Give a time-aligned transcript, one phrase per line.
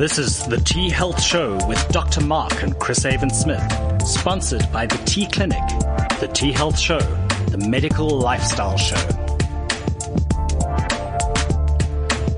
[0.00, 2.22] This is the T Health Show with Dr.
[2.22, 3.62] Mark and Chris Avon Smith,
[4.02, 5.60] sponsored by the T Clinic,
[6.20, 7.00] the T Health Show,
[7.50, 9.19] the medical lifestyle show.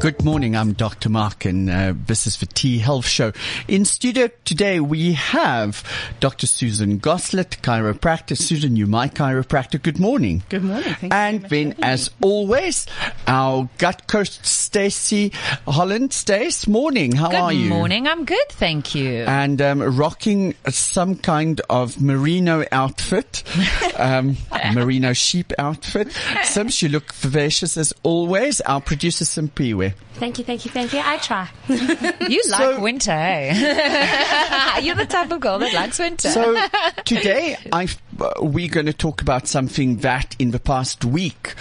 [0.02, 0.56] Good morning.
[0.56, 1.10] I'm Dr.
[1.10, 3.30] Mark and uh, this is the T Health Show.
[3.68, 5.84] In studio today we have
[6.18, 6.48] Dr.
[6.48, 8.36] Susan Goslett, chiropractor.
[8.36, 9.80] Susan, you my chiropractor.
[9.80, 10.42] Good morning.
[10.48, 10.92] Good morning.
[10.94, 12.88] Thank and then as always,
[13.28, 15.30] our gut coach Stacey
[15.68, 16.12] Holland.
[16.12, 17.12] Stace, morning.
[17.12, 17.68] How Good are you?
[17.68, 18.08] Good morning.
[18.08, 19.22] I'm good, thank you.
[19.22, 23.44] And um, rocking some kind of merino outfit,
[23.96, 24.36] um,
[24.74, 26.10] merino sheep outfit.
[26.42, 28.60] Sims, you look vivacious as always.
[28.62, 29.91] Our producer Simpiwe.
[30.14, 31.00] Thank you, thank you, thank you.
[31.02, 31.48] I try.
[32.28, 34.78] you like winter, eh?
[34.80, 36.28] You're the type of girl that likes winter.
[36.28, 36.60] So
[37.04, 37.88] today I
[38.20, 41.54] uh, we're going to talk about something that in the past week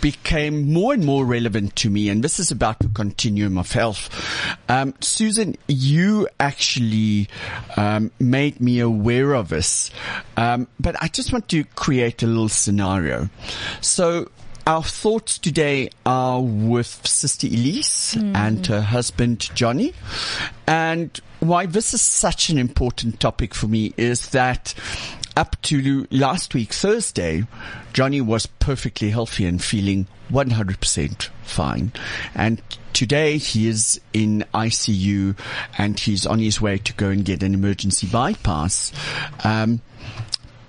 [0.00, 4.10] became more and more relevant to me, and this is about the continuum of health.
[4.68, 7.28] Um, Susan, you actually
[7.76, 9.90] um, made me aware of this,
[10.36, 13.30] um, but I just want to create a little scenario.
[13.80, 14.28] So
[14.66, 18.34] our thoughts today are with Sister Elise mm.
[18.36, 19.92] and her husband Johnny.
[20.66, 24.74] And why this is such an important topic for me is that
[25.36, 27.44] up to last week, Thursday,
[27.92, 31.92] Johnny was perfectly healthy and feeling 100% fine.
[32.34, 35.36] And today he is in ICU
[35.78, 38.92] and he's on his way to go and get an emergency bypass.
[39.42, 39.80] Um,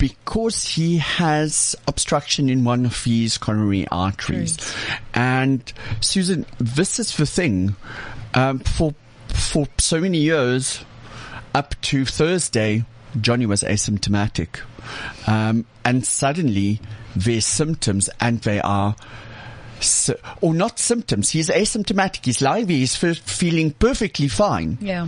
[0.04, 4.58] because he has obstruction in one of his coronary arteries.
[4.90, 5.00] Right.
[5.14, 7.78] And Susan, this is the thing.
[8.34, 8.94] Um, for
[9.30, 10.84] for so many years,
[11.56, 12.84] up to Thursday,
[13.22, 14.59] Johnny was asymptomatic,
[15.26, 16.81] um, and suddenly
[17.16, 18.98] there's symptoms, and they are.
[20.42, 21.30] or not symptoms.
[21.30, 22.26] He's asymptomatic.
[22.26, 22.68] He's live.
[22.68, 24.78] He's feeling perfectly fine.
[24.81, 25.08] Yeah.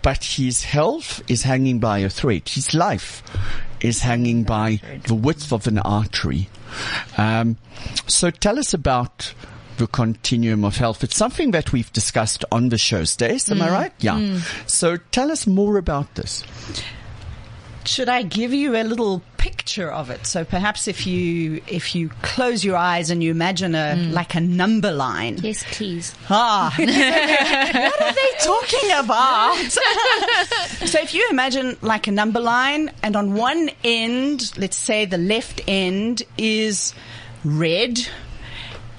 [0.00, 2.48] But his health is hanging by a thread.
[2.48, 3.22] His life
[3.80, 6.48] is hanging by the width of an artery.
[7.18, 7.56] Um,
[8.06, 9.34] so tell us about
[9.78, 11.02] the continuum of health.
[11.02, 13.50] It's something that we've discussed on the show, Stace.
[13.50, 13.62] Am mm.
[13.62, 13.92] I right?
[13.98, 14.18] Yeah.
[14.18, 14.70] Mm.
[14.70, 16.44] So tell us more about this.
[17.90, 20.24] Should I give you a little picture of it?
[20.24, 24.12] So perhaps if you if you close your eyes and you imagine a mm.
[24.12, 25.38] like a number line.
[25.42, 26.14] Yes, please.
[26.30, 29.72] Ah, what are they talking about?
[30.86, 35.18] so if you imagine like a number line, and on one end, let's say the
[35.18, 36.94] left end is
[37.44, 37.98] red.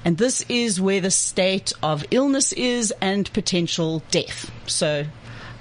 [0.04, 4.50] And this is where the state of illness is and potential death.
[4.66, 5.06] So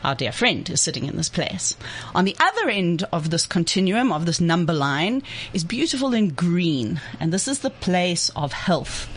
[0.03, 1.75] our dear friend is sitting in this place.
[2.15, 5.23] On the other end of this continuum, of this number line,
[5.53, 6.99] is beautiful in green.
[7.19, 9.07] And this is the place of health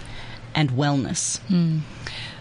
[0.55, 1.41] and wellness.
[1.49, 1.81] Mm.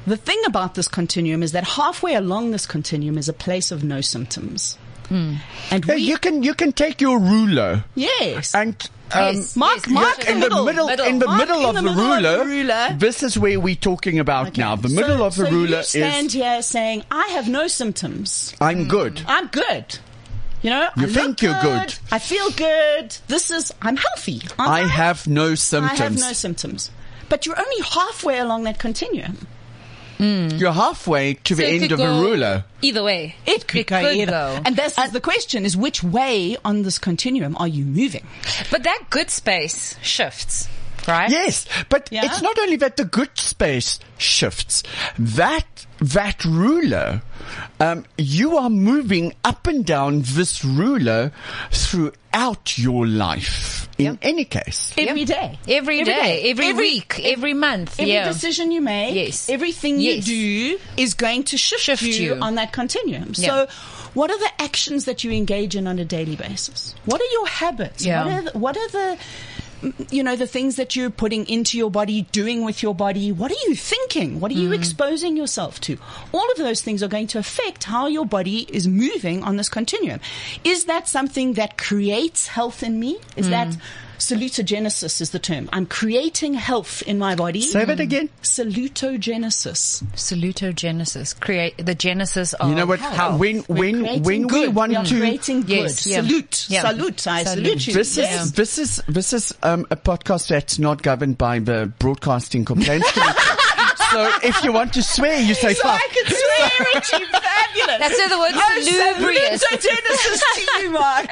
[0.06, 3.84] The thing about this continuum is that halfway along this continuum is a place of
[3.84, 4.78] no symptoms.
[5.10, 5.38] Mm.
[5.72, 7.84] And we, you can you can take your ruler.
[7.96, 8.54] Yes.
[8.56, 8.76] And
[9.12, 11.82] um, yes, Mark, yes, Mark in the middle, middle, in the Mark middle, of, the
[11.82, 12.90] the ruler, of the ruler.
[12.98, 14.62] This is where we're talking about okay.
[14.62, 14.76] now.
[14.76, 16.34] The so, middle of the so ruler you stand is.
[16.34, 18.56] here saying, "I have no symptoms.
[18.60, 18.90] I'm mm.
[18.90, 19.22] good.
[19.28, 20.00] I'm good."
[20.64, 22.00] You know, you I think you're good, good.
[22.10, 23.18] I feel good.
[23.28, 24.42] This is, I'm healthy.
[24.58, 26.00] I, I have no symptoms.
[26.00, 26.90] I have no symptoms.
[27.28, 29.46] But you're only halfway along that continuum.
[30.18, 30.60] Mm.
[30.60, 32.66] You're halfway to so the end of a ruler.
[32.82, 33.36] Either way.
[33.46, 34.32] It could, it go could either.
[34.32, 34.62] Go.
[34.66, 38.26] And that's uh, the question is which way on this continuum are you moving?
[38.72, 40.70] But that good space shifts.
[41.08, 41.30] Right?
[41.30, 42.26] Yes, but yeah.
[42.26, 44.84] it's not only that the good space shifts.
[45.20, 47.22] That that ruler,
[47.80, 51.32] um, you are moving up and down this ruler
[51.72, 54.18] throughout your life in yep.
[54.22, 54.94] any case.
[54.98, 55.28] Every yep.
[55.28, 55.60] day.
[55.68, 56.42] Every, every day.
[56.42, 56.50] day.
[56.52, 57.14] Every, every week.
[57.20, 58.00] Every, every month.
[58.00, 58.28] Every yeah.
[58.28, 59.16] decision you make.
[59.16, 59.50] Yes.
[59.50, 60.28] Everything yes.
[60.28, 63.34] you do is going to shift, shift you, you, on that continuum.
[63.34, 63.68] So
[64.14, 66.96] what are the actions that you engage in on a daily basis?
[67.06, 68.06] What are your habits?
[68.06, 68.26] Yeah.
[68.26, 69.18] What are the, what are the
[70.10, 73.32] you know, the things that you're putting into your body, doing with your body.
[73.32, 74.40] What are you thinking?
[74.40, 74.76] What are you mm.
[74.76, 75.98] exposing yourself to?
[76.32, 79.70] All of those things are going to affect how your body is moving on this
[79.70, 80.20] continuum.
[80.64, 83.20] Is that something that creates health in me?
[83.36, 83.52] Is mm.
[83.52, 83.78] that
[84.24, 85.70] Salutogenesis is the term.
[85.74, 87.60] I'm creating health in my body.
[87.60, 88.30] Say that again.
[88.42, 90.02] Salutogenesis.
[90.14, 91.38] Salutogenesis.
[91.42, 93.00] Create the genesis of You know what?
[93.00, 93.38] Health.
[93.38, 94.52] When when when good.
[94.52, 95.70] we want we are to creating good.
[95.70, 96.22] Yes, yeah.
[96.22, 96.70] Salute.
[96.70, 96.82] Yeah.
[96.90, 97.28] Salute.
[97.28, 97.94] I salute, salute you.
[97.94, 98.46] This yes.
[98.46, 103.12] is this is this is um, a podcast that's not governed by the Broadcasting Complaints
[103.12, 103.40] Committee.
[104.14, 106.00] so if you want to swear, you say so fuck.
[106.02, 107.26] I can swear, Richie.
[107.32, 108.00] Fabulous.
[108.00, 109.64] That's the word salubrious.
[109.64, 111.28] Salutogenesis to you, Mark.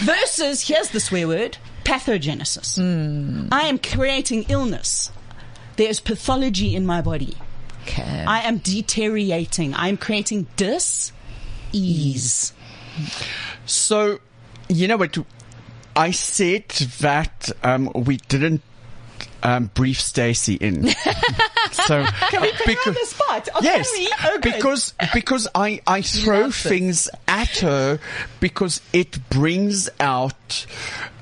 [0.00, 2.78] Versus, here's the swear word, pathogenesis.
[2.78, 3.48] Mm.
[3.52, 5.10] I am creating illness.
[5.76, 7.36] There's pathology in my body.
[7.82, 8.24] Okay.
[8.26, 9.74] I am deteriorating.
[9.74, 11.12] I am creating dis
[11.72, 12.52] ease.
[13.66, 14.20] So,
[14.68, 15.18] you know what?
[15.96, 16.68] I said
[17.00, 18.62] that um, we didn't
[19.44, 20.88] um, brief Stacy in.
[21.72, 23.48] so Can we put her on the spot?
[23.54, 24.10] Oh, yes, we?
[24.24, 28.00] Oh, because because I I throw things at her
[28.40, 30.66] because it brings out.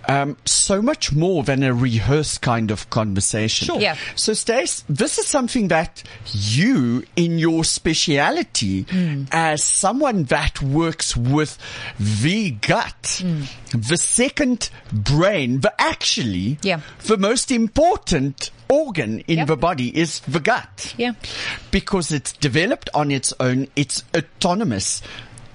[0.08, 3.66] Um, so much more than a rehearsed kind of conversation.
[3.66, 3.80] Sure.
[3.80, 3.96] Yeah.
[4.16, 6.02] So, Stace, this is something that
[6.32, 9.24] you, in your speciality, Hmm.
[9.30, 11.56] as someone that works with
[11.98, 13.42] the gut, Hmm.
[13.72, 16.80] the second brain, the actually, Yeah.
[17.06, 20.94] the most important organ in the body is the gut.
[20.96, 21.12] Yeah.
[21.70, 25.02] Because it's developed on its own, it's autonomous,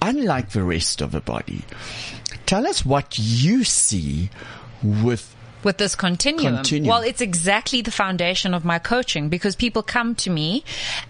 [0.01, 1.63] unlike the rest of the body.
[2.47, 4.31] Tell us what you see
[4.81, 6.55] with with this continuum.
[6.55, 6.87] Continuum.
[6.87, 10.63] Well, it's exactly the foundation of my coaching because people come to me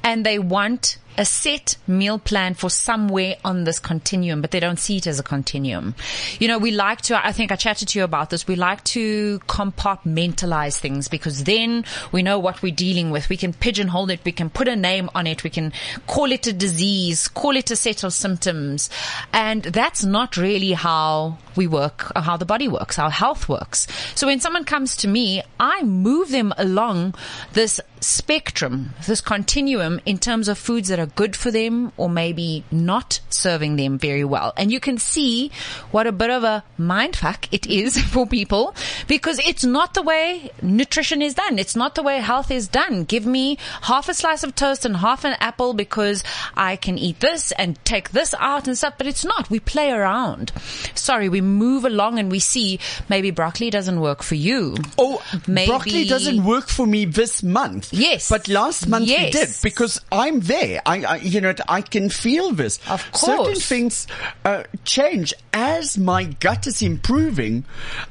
[0.03, 4.79] and they want a set meal plan for somewhere on this continuum, but they don't
[4.79, 5.95] see it as a continuum.
[6.39, 8.83] You know, we like to, I think I chatted to you about this, we like
[8.85, 13.29] to compartmentalize things because then we know what we're dealing with.
[13.29, 15.73] We can pigeonhole it, we can put a name on it, we can
[16.05, 18.89] call it a disease, call it a set of symptoms.
[19.33, 23.87] And that's not really how we work, or how the body works, how health works.
[24.15, 27.15] So when someone comes to me, I move them along
[27.53, 32.63] this spectrum, this continuum in terms of foods that are good for them or maybe
[32.71, 34.53] not serving them very well.
[34.57, 35.51] And you can see
[35.91, 38.75] what a bit of a mindfuck it is for people
[39.07, 41.59] because it's not the way nutrition is done.
[41.59, 43.03] It's not the way health is done.
[43.03, 46.23] Give me half a slice of toast and half an apple because
[46.55, 49.49] I can eat this and take this out and stuff, but it's not.
[49.49, 50.51] We play around.
[50.95, 52.79] Sorry, we move along and we see
[53.09, 54.75] maybe broccoli doesn't work for you.
[54.97, 57.86] Oh, Maybe- broccoli doesn't work for me this month.
[57.91, 58.29] Yes.
[58.29, 59.25] but last month Yes.
[59.25, 60.81] we did because I'm there.
[60.85, 62.79] I, I, you know, I can feel this.
[62.89, 63.21] Of course.
[63.21, 64.07] certain things
[64.45, 67.65] uh, change as my gut is improving.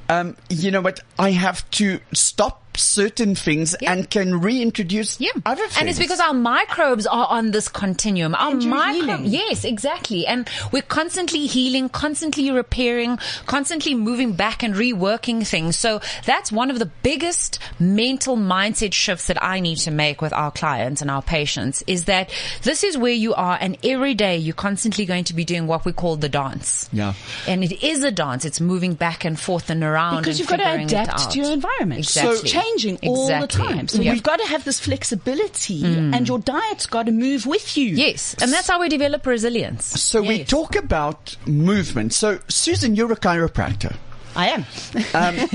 [0.09, 1.01] Um, you know what?
[1.19, 3.93] I have to stop certain things Yeah.
[3.93, 5.31] and can reintroduce Yeah.
[5.45, 5.77] other things.
[5.79, 8.35] And it's because our microbes are on this continuum.
[8.35, 9.25] Our And you're micro- healing.
[9.27, 10.27] Yes, exactly.
[10.27, 15.77] And we're constantly healing, constantly repairing, constantly moving back and reworking things.
[15.77, 20.33] So that's one of the biggest mental mindset shifts that I need to make with
[20.33, 22.31] our clients and our patients is that
[22.63, 25.85] this is where you are and every day you're constantly going to be doing what
[25.85, 26.89] we call the dance.
[26.93, 27.15] Yeah.
[27.47, 28.45] And it is a dance.
[28.45, 30.23] It's moving back and forth and around.
[30.23, 32.01] Because and you've got to adapt to your environment.
[32.01, 32.37] Exactly.
[32.37, 33.89] So changing all the time.
[33.89, 34.13] So Yeah.
[34.13, 36.15] you've got to have this flexibility mm.
[36.15, 37.87] and your diet's got to move with you.
[37.97, 38.35] Yes.
[38.41, 39.85] And that's how we develop resilience.
[39.87, 42.13] so we talk about movement.
[42.13, 43.97] So Susan, you're a chiropractor.
[44.35, 44.67] I am.
[45.15, 45.49] Um,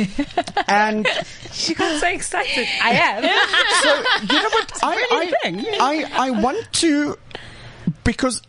[0.67, 1.07] and
[1.51, 2.67] She got so excited.
[2.81, 3.21] I am.
[3.83, 5.77] so you know what I really I, thing, yeah.
[5.79, 7.15] I I want to
[8.03, 8.41] because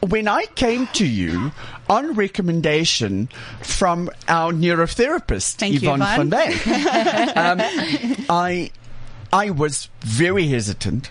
[0.00, 1.52] when I came to you
[1.88, 3.28] on recommendation
[3.62, 6.30] from our neurotherapist Thank Yvonne Yvonne.
[6.30, 7.36] van Dijk,
[8.16, 8.70] um, I
[9.32, 11.10] I was very hesitant.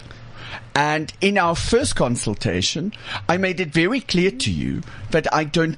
[0.75, 2.93] And in our first consultation,
[3.27, 4.81] I made it very clear to you
[5.11, 5.77] that I don't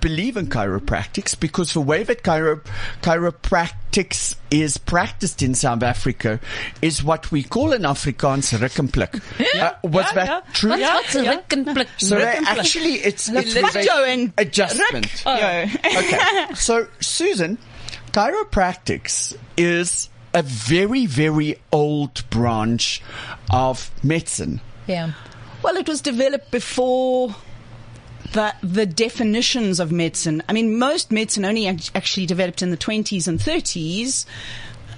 [0.00, 2.64] believe in chiropractics because the way that chiro-
[3.02, 6.40] chiropractics is practiced in South Africa
[6.82, 9.22] is what we call in Afrikaans rikkenplik.
[9.58, 10.52] Uh, was Yeah, that yeah.
[10.52, 10.76] true?
[10.76, 10.94] Yeah.
[10.94, 11.88] What's a lick and flick?
[11.98, 12.46] So Rikkenplik.
[12.46, 15.22] actually, it's, it's Look, with a and adjustment.
[15.26, 15.68] Yeah.
[15.84, 16.54] okay.
[16.54, 17.58] So, Susan,
[18.12, 23.02] chiropractics is a very, very old branch
[23.50, 24.60] of medicine.
[24.86, 25.12] Yeah.
[25.62, 27.34] Well, it was developed before
[28.32, 30.42] the the definitions of medicine.
[30.48, 34.24] I mean, most medicine only actually developed in the 20s and 30s.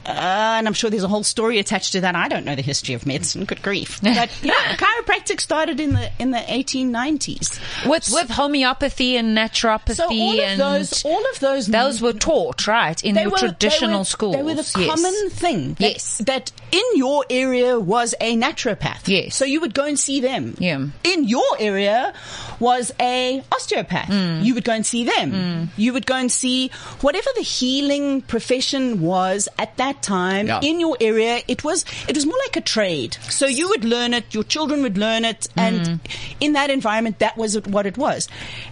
[0.07, 2.15] Uh, and I'm sure there's a whole story attached to that.
[2.17, 3.45] I don't know the history of medicine.
[3.45, 4.01] Good grief!
[4.21, 7.89] But yeah, chiropractic started in the in the 1890s.
[7.89, 12.67] With with homeopathy and naturopathy So all of those, all of those, those were taught
[12.67, 14.37] right in your were, traditional they were, schools.
[14.37, 14.89] They were the yes.
[14.89, 15.75] common thing.
[15.75, 16.19] That, Yes.
[16.19, 19.09] That in your area was a naturopath.
[19.09, 19.35] Yes.
[19.35, 20.55] So you would go and see them.
[20.59, 20.87] Yeah.
[21.05, 22.15] In your area
[22.59, 24.09] was a osteopath.
[24.09, 24.45] Mm.
[24.45, 25.71] You would go and see them.
[25.77, 30.61] You would go and see whatever the healing profession was at that time Yeah.
[30.63, 31.43] in your area.
[31.49, 33.17] It was it was more like a trade.
[33.29, 34.33] So you would learn it.
[34.35, 36.01] Your children would learn it, and Mm.
[36.41, 38.29] in that environment, that was what it was.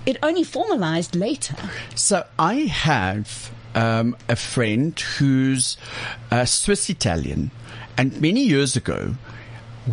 [0.06, 1.54] It only formalized later.
[1.94, 5.76] So I have um, a friend who's
[6.30, 7.50] uh, Swiss Italian,
[7.96, 9.14] and many years ago,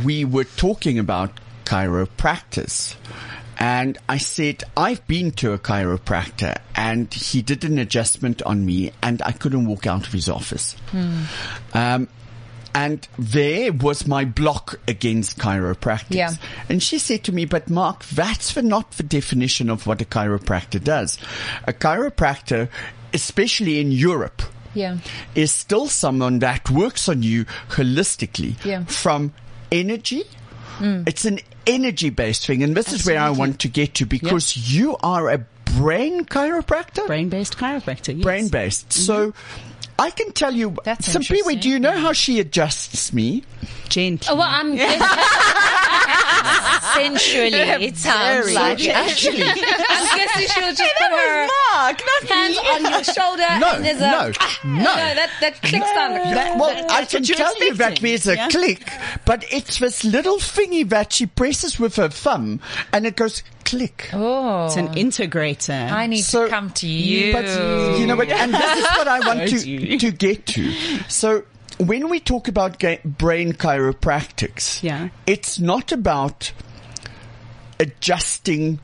[0.03, 2.95] we were talking about chiropractors.
[3.65, 8.91] And I said, I've been to a chiropractor and he did an adjustment on me
[9.01, 10.75] and I couldn't walk out of his office.
[11.73, 12.07] Um,
[12.75, 16.13] and there was my block against chiropractic.
[16.15, 16.33] Yeah.
[16.69, 20.05] And she said to me, but Mark, that's for not the definition of what a
[20.05, 21.17] chiropractor does.
[21.67, 22.69] A chiropractor,
[23.15, 24.43] especially in Europe,
[24.75, 24.97] Yeah.
[25.33, 28.81] is still someone that works on you holistically Yeah.
[28.81, 28.85] Hmm.
[28.85, 29.33] from
[29.71, 30.23] energy.
[30.77, 31.07] Mm.
[31.07, 32.63] It's an energy based thing.
[32.63, 35.45] And this is where I want to get to because you are a
[35.77, 38.15] brain chiropractor Brain based chiropractor.
[38.15, 38.23] Yes.
[38.23, 38.89] brain based.
[38.89, 39.01] Mm-hmm.
[39.01, 39.33] So
[39.97, 43.43] I can tell you, That's so Pee-wee, do you know how she adjusts me?
[43.87, 44.27] Gently.
[44.29, 44.77] Oh, well, I'm
[46.95, 47.53] sensually.
[47.53, 48.85] It sounds like.
[48.87, 52.67] Actually, I'm guessing she'll just put her Mark, not hands me.
[52.67, 54.77] on your shoulder No, and there's a no, ah, no.
[54.77, 56.13] no that that clicks down.
[56.13, 58.49] That- well, I that's can what you're tell you that expecting, there's a yeah?
[58.49, 58.89] click,
[59.25, 62.59] but it's this little thingy that she presses with her thumb
[62.91, 64.09] and it goes click.
[64.13, 64.67] Oh.
[64.67, 65.91] It's an integrator.
[65.91, 67.33] I need So- to come to mm, you.
[67.33, 68.29] But you know what?
[68.29, 70.71] And this is what I want to to get to.
[71.09, 71.43] So
[71.77, 75.09] when we talk about ga- brain chiropractics, Yeah.
[75.27, 76.51] it's not about
[77.79, 78.79] adjusting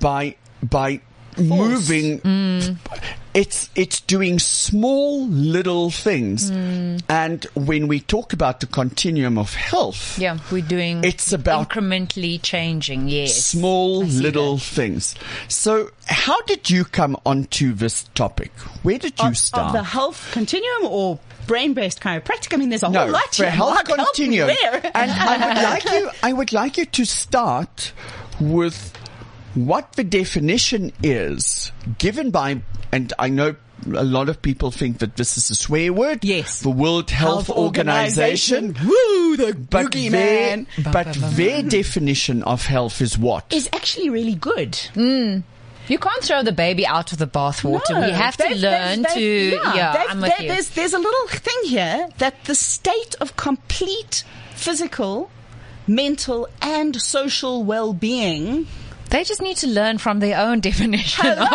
[0.00, 1.00] by by
[1.38, 2.20] moving.
[2.20, 2.76] Mm.
[3.32, 7.00] It's it's doing small little things, Mm.
[7.08, 11.04] and when we talk about the continuum of health, yeah, we're doing.
[11.04, 13.08] It's about- incrementally changing.
[13.08, 13.36] Yes.
[13.36, 15.14] small little things.
[15.46, 18.50] So, how did you come onto this topic?
[18.82, 19.66] Where did you of, start?
[19.68, 22.52] of the health continuum or brain based chiropractic?
[22.52, 23.52] I mean, there's a no, whole lot for here.
[23.52, 24.48] health Mark, help me continuum.
[24.60, 24.90] where?
[24.92, 27.92] And I would like you, I would like you to start
[28.40, 28.92] with
[29.54, 33.56] what the definition is given by, and I know
[33.94, 36.22] a lot of people think that this is a swear word.
[36.24, 36.60] Yes.
[36.60, 38.76] The World Health, Health Organization.
[38.76, 38.88] Organization.
[38.88, 43.52] Woo, the But their, but their definition of health is what?
[43.52, 44.76] is actually really good.
[44.94, 45.38] Hmm.
[45.88, 47.90] You can't throw the baby out of the bathwater.
[47.90, 49.50] No, we have to they've- learn they've- to.
[49.50, 50.46] they've- Yeah, I'm with you.
[50.48, 54.22] There's, there's a little thing here that the state of complete
[54.54, 55.30] physical,
[55.88, 58.68] mental, and social well-being.
[59.10, 61.24] They just need to learn from their own definition.
[61.26, 61.46] Hello.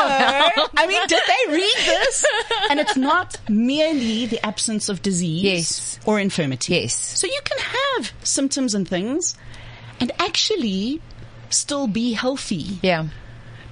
[0.78, 2.26] I mean, did they read this?
[2.70, 6.00] And it's not merely the absence of disease Yes.
[6.06, 6.74] or infirmity.
[6.74, 6.96] Yes.
[6.96, 9.36] So you can have symptoms and things
[10.00, 11.00] and actually
[11.50, 12.80] still be healthy.
[12.82, 13.08] Yeah.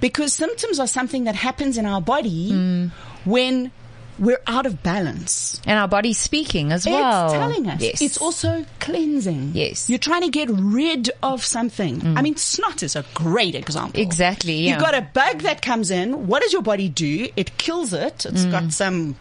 [0.00, 2.90] Because symptoms are something that happens in our body Mm.
[3.24, 3.72] when
[4.18, 5.60] we're out of balance.
[5.66, 7.24] And our body's speaking as well.
[7.26, 7.80] It's telling us.
[7.82, 8.02] Yes.
[8.02, 9.52] It's also cleansing.
[9.54, 9.84] Yes.
[9.84, 9.88] Mm.
[9.90, 12.16] You're trying to get rid of something.
[12.16, 14.00] I mean, snot is a great example.
[14.00, 14.72] Exactly, yeah.
[14.72, 16.26] You've got a bug that comes in.
[16.26, 17.28] What does your body do?
[17.36, 18.24] It kills it.
[18.26, 18.50] It's Mm.
[18.50, 19.16] got some.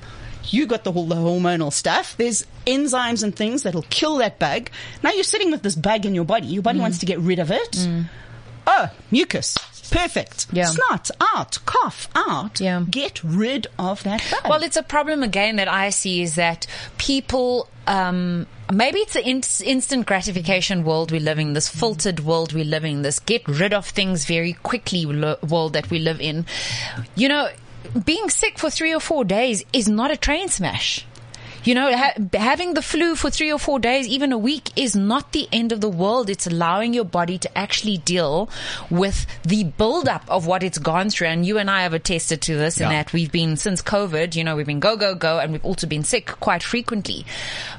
[0.46, 2.16] You got the whole the hormonal stuff.
[2.18, 4.70] There's enzymes and things that'll kill that bug.
[5.02, 6.48] Now you're sitting with this bug in your body.
[6.48, 6.66] Your Mm.
[6.66, 7.88] body wants to get rid of it.
[8.68, 9.56] Oh, mucus.
[9.92, 10.48] Perfect.
[10.52, 10.66] Yeah.
[10.66, 11.60] Snot out.
[11.66, 12.60] Cough out.
[12.60, 12.84] Yeah.
[12.90, 14.50] Get rid of that bug.
[14.50, 19.28] Well, it's a problem again that I see is that people, um, maybe it's the
[19.28, 23.48] in- instant gratification world we live in, this filtered world we live in, this get
[23.48, 26.46] rid of things very quickly world that we live in.
[27.16, 27.50] You know,
[28.06, 31.06] being sick for three or four days is not a train smash.
[31.64, 34.96] You know, ha- having the flu for three or four days, even a week, is
[34.96, 36.30] not the end of the world.
[36.30, 38.50] It's allowing your body to actually deal
[38.90, 41.28] with the buildup of what it's gone through.
[41.28, 44.44] And you and I have attested to this in that we've been, since COVID, you
[44.44, 47.26] know, we've been go, go, go, and we've also been sick quite frequently.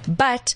[0.08, 0.54] But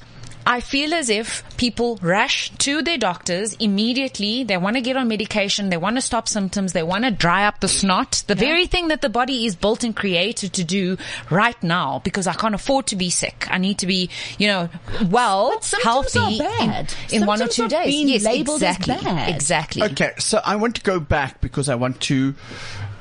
[0.50, 4.44] I feel as if people rush to their doctors immediately.
[4.44, 5.68] They want to get on medication.
[5.68, 6.72] They want to stop symptoms.
[6.72, 8.24] They want to dry up the snot.
[8.26, 10.96] The very thing that the body is built and created to do
[11.30, 13.46] right now because I can't afford to be sick.
[13.50, 14.70] I need to be, you know,
[15.10, 16.94] well, But symptoms healthy are in, bad.
[17.12, 17.86] in one or two are days.
[17.92, 19.04] being yes, labeled as exactly.
[19.04, 19.28] bad.
[19.34, 19.82] Exactly.
[19.82, 22.34] Okay, so I want to go back because I want to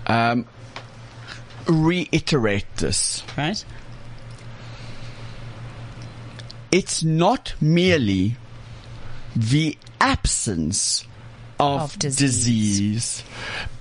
[0.08, 0.46] um,
[1.68, 3.24] reiterate this.
[3.38, 3.64] right.
[6.72, 8.36] It's not merely
[9.36, 11.06] the absence
[11.60, 12.20] of, Of disease.
[12.20, 13.24] disease,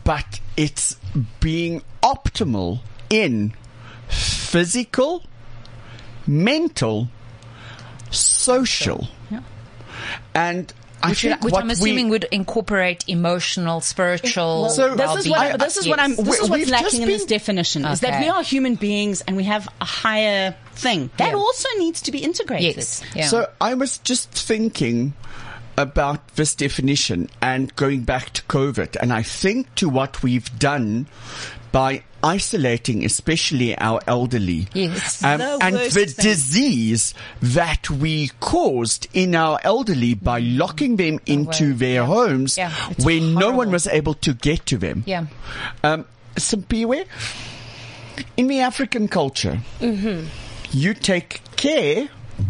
[0.04, 0.96] but it's
[1.40, 3.52] being optimal in
[4.08, 5.24] physical,
[6.26, 7.08] mental,
[8.10, 9.08] social.
[9.30, 9.40] Yeah.
[10.34, 10.72] And
[11.02, 14.70] I Which, think which I'm we- assuming would incorporate emotional, spiritual.
[14.70, 15.58] So- this is what well-being.
[15.58, 16.20] this is what I'm Yes.
[16.20, 18.74] this is We- what's lacking just in this been- definition is that we are human
[18.76, 21.34] beings and we have a higher thing that Yeah.
[21.36, 22.76] also needs to be integrated.
[22.76, 23.02] Yes.
[23.14, 23.28] Yeah.
[23.28, 25.12] So I was just thinking
[25.78, 31.06] about this definition and going back to COVID, and I think to what we've done
[31.72, 35.22] by isolating, especially our elderly, Yes.
[35.24, 36.24] um, The and the thing.
[36.24, 42.70] disease that we caused in our elderly by locking them into their homes Yeah,
[43.02, 45.04] where no one was able to get to them.
[45.06, 45.26] yeah.
[45.84, 46.04] Um,
[46.36, 47.06] Simpiwe,
[48.36, 50.26] in the African culture, Mm-hmm.
[50.72, 52.08] you take care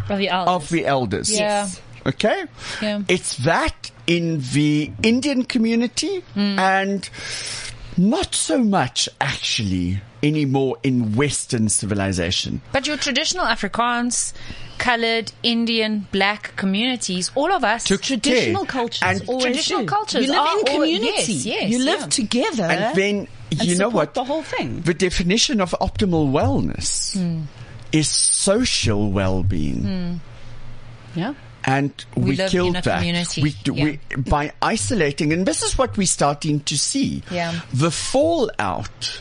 [0.08, 0.54] Of the elders.
[0.54, 1.30] of the elders.
[1.38, 1.68] Yeah.
[2.06, 2.44] Okay?
[2.82, 3.02] Yeah.
[3.08, 6.58] It's that in the Indian community Hmm.
[6.58, 7.10] and
[7.96, 12.60] not so much actually anymore in Western civilization.
[12.72, 14.32] But your traditional Afrikaans,
[14.78, 17.84] coloured, Indian, black communities, all of us.
[17.84, 18.72] Took Traditional care.
[18.72, 19.86] cultures And, Traditional do.
[19.86, 21.32] cultures You live are in all- community.
[21.32, 22.06] yes, yes, you live yeah.
[22.06, 22.64] together.
[22.64, 24.14] and then, and you know what?
[24.14, 24.82] The whole thing.
[24.82, 27.42] The definition of optimal wellness Hmm.
[27.92, 30.20] is social well-being.
[31.14, 31.32] yeah.
[31.66, 32.84] And we, We killed that.
[32.98, 37.22] community, We, do- we, by isolating, and this is what we're starting to see.
[37.30, 37.60] Yeah.
[37.74, 39.20] The fallout,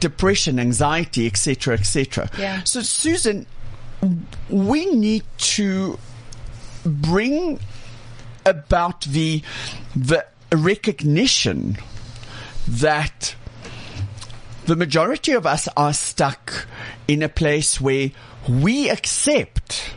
[0.00, 2.30] depression, anxiety, etc., etc.
[2.38, 2.62] Yeah.
[2.64, 3.44] So, Susan,
[4.48, 5.98] we need to
[6.86, 7.60] bring
[8.46, 9.42] about the
[9.94, 11.76] the recognition
[12.68, 13.34] that
[14.66, 16.66] the majority of us are stuck
[17.08, 18.10] in a place where
[18.48, 19.94] we accept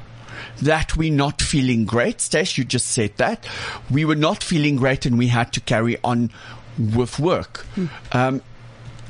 [0.61, 2.21] that we're not feeling great.
[2.21, 3.47] Stace, you just said that.
[3.89, 6.31] We were not feeling great and we had to carry on
[6.95, 7.65] with work.
[8.11, 8.41] Um,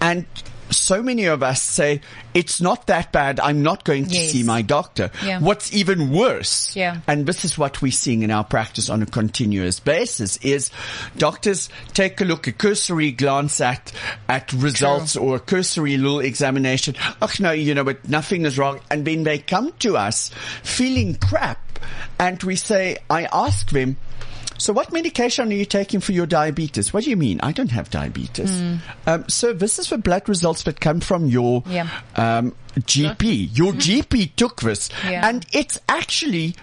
[0.01, 0.25] and
[0.69, 2.01] so many of us say,
[2.33, 3.39] it's not that bad.
[3.39, 4.31] I'm not going to Yes.
[4.31, 5.12] see my doctor.
[5.24, 5.39] Yeah.
[5.39, 6.75] What's even worse?
[6.75, 7.01] Yeah.
[7.07, 10.69] And this is what we're seeing in our practice on a continuous basis is
[11.17, 13.91] doctors take a look, a cursory glance at,
[14.27, 16.95] at results or a cursory little examination.
[17.21, 18.79] Oh no, you know, but nothing is wrong.
[18.91, 20.29] And then they come to us
[20.63, 21.79] feeling crap
[22.19, 23.97] and we say, I ask them,
[24.58, 26.94] so what medication are you taking for your diabetes?
[26.94, 27.40] What do you mean?
[27.44, 28.52] I don't have diabetes.
[29.06, 31.88] Um, so this is the blood results that come from your Yeah.
[32.16, 33.50] um, GP.
[33.58, 35.28] Your GP took this, Yeah.
[35.28, 36.56] and it's actually.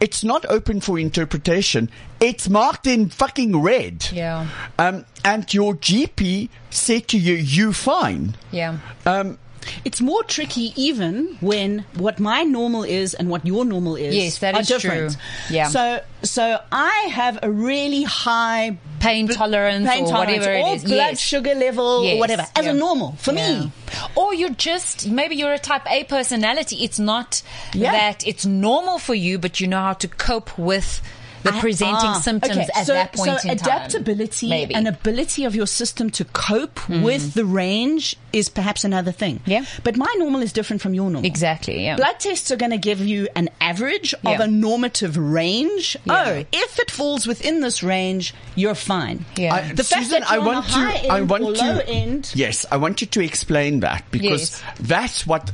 [0.00, 1.88] It's not open for interpretation.
[2.18, 4.08] It's marked in fucking red.
[4.12, 4.48] Yeah.
[4.76, 8.34] Um, and your GP said to you, you fine.
[8.50, 8.78] Yeah.
[9.06, 9.38] Um,
[9.84, 14.38] It's more tricky even when what my normal is and what your normal is Yes,
[14.38, 15.12] that are is different.
[15.12, 15.20] true.
[15.56, 15.68] Yeah.
[15.68, 20.84] So so I have a really high Pain tolerance pain or tolerance whatever or is.
[20.84, 21.20] blood Yes.
[21.20, 22.70] sugar level Yes, or whatever as yeah.
[22.70, 23.60] a normal for Yeah.
[23.60, 23.72] me.
[24.14, 26.76] Or you're just, maybe you're a type A personality.
[26.84, 27.42] It's not
[27.74, 27.90] Yeah.
[27.92, 31.02] that it's normal for you, but you know how to cope with
[31.42, 32.68] the presenting ah, symptoms okay.
[32.74, 33.66] at so, that point so in time.
[33.66, 34.74] adaptability Maybe.
[34.74, 39.40] and ability of your system to cope with the range is perhaps another thing.
[39.46, 39.64] Yeah.
[39.84, 41.26] But my normal is different from your normal.
[41.26, 41.96] Exactly, yeah.
[41.96, 45.96] Blood tests are going to give you an average of a normative range.
[46.04, 46.24] Yeah.
[46.26, 49.24] Oh, if it falls within this range, you're fine.
[49.36, 49.54] Yeah.
[49.54, 50.78] I- The fact that I you're on want a to.
[50.78, 51.62] end I want or to.
[51.64, 54.62] low end- Yes, I want you to explain that because Yes.
[54.80, 55.50] that's what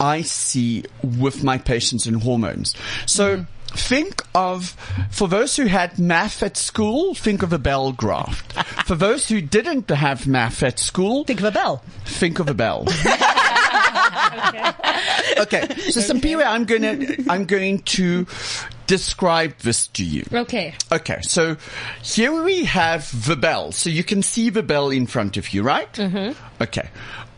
[0.00, 2.74] I see with my patients and hormones.
[3.06, 3.38] So.
[3.38, 3.46] Mm.
[3.74, 4.70] Think of,
[5.10, 8.52] for those who had math at school, think of a bell graft.
[8.86, 11.82] for those who didn't have math at school, Think of a bell.
[12.04, 12.86] think of a bell.
[14.48, 14.72] okay.
[15.38, 15.66] okay.
[15.90, 18.26] So Simpiwe, I'm going to, I'm going to
[18.86, 20.24] describe this to you.
[20.32, 20.74] Okay.
[20.90, 21.56] Okay, so
[22.02, 23.72] here we have the bell.
[23.72, 25.92] So you can see the bell in front of you, right?
[25.94, 26.62] Mm-hmm.
[26.62, 26.88] Okay.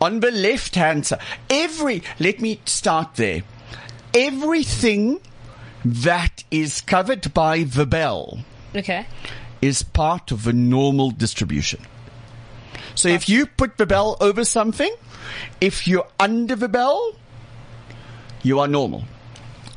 [0.01, 3.43] On the left hand side, every, let me start there.
[4.13, 5.19] Everything
[5.85, 8.39] that is covered by the bell
[8.75, 9.05] Okay.
[9.61, 11.79] is part of a normal distribution.
[12.95, 14.93] So if you put the bell over something,
[15.61, 17.13] if you're under the bell,
[18.41, 19.03] you are normal.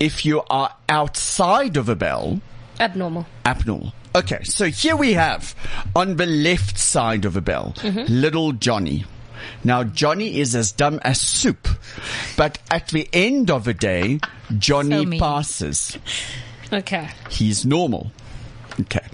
[0.00, 2.40] If you are outside of a bell,
[2.80, 3.26] Abnormal.
[3.44, 3.92] abnormal.
[4.14, 5.54] Okay, so here we have
[5.94, 8.04] on the left side of a bell, mm-hmm.
[8.12, 9.04] little Johnny.
[9.64, 11.68] Now Johnny is as dumb as soup,
[12.36, 14.20] but at the end of the day,
[14.58, 15.98] Johnny So passes.
[16.72, 17.08] Okay.
[17.30, 18.12] He's normal.
[18.80, 19.06] Okay.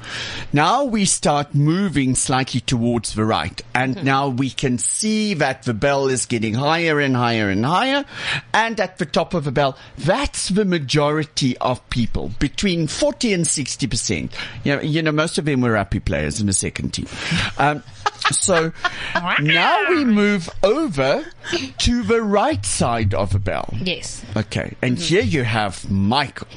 [0.52, 5.74] Now we start moving slightly towards the right and now we can see that the
[5.74, 8.04] bell is getting higher and higher and higher
[8.52, 13.44] and at the top of the bell, that's the majority of people between 40 and
[13.44, 14.32] 60%.
[14.64, 17.06] You know, you know most of them were happy players in the second team.
[17.58, 17.82] Um,
[18.30, 18.72] so
[19.40, 21.24] now we move over
[21.78, 23.68] to the right side of the bell.
[23.80, 24.24] Yes.
[24.36, 24.74] Okay.
[24.82, 26.48] And here you have Michael.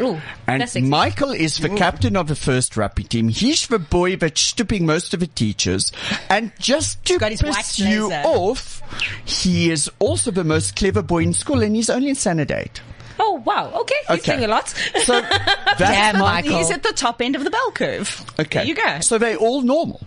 [0.00, 0.20] Ooh.
[0.46, 0.88] And.
[0.88, 3.28] Michael is the captain of the first rugby team.
[3.28, 5.92] He's the boy that's stooping most of the teachers.
[6.28, 8.82] And just to got his white piss you off,
[9.24, 12.80] he is also the most clever boy in school and he's only in standard eight.
[13.18, 13.70] Oh wow.
[13.80, 13.94] Okay.
[14.08, 14.32] He's Okay.
[14.32, 14.68] doing a lot.
[14.68, 16.56] So that's Damn, Michael.
[16.58, 18.24] He's at the top end of the bell curve.
[18.38, 18.60] Okay.
[18.60, 19.00] There you go.
[19.00, 20.00] So they're all normal.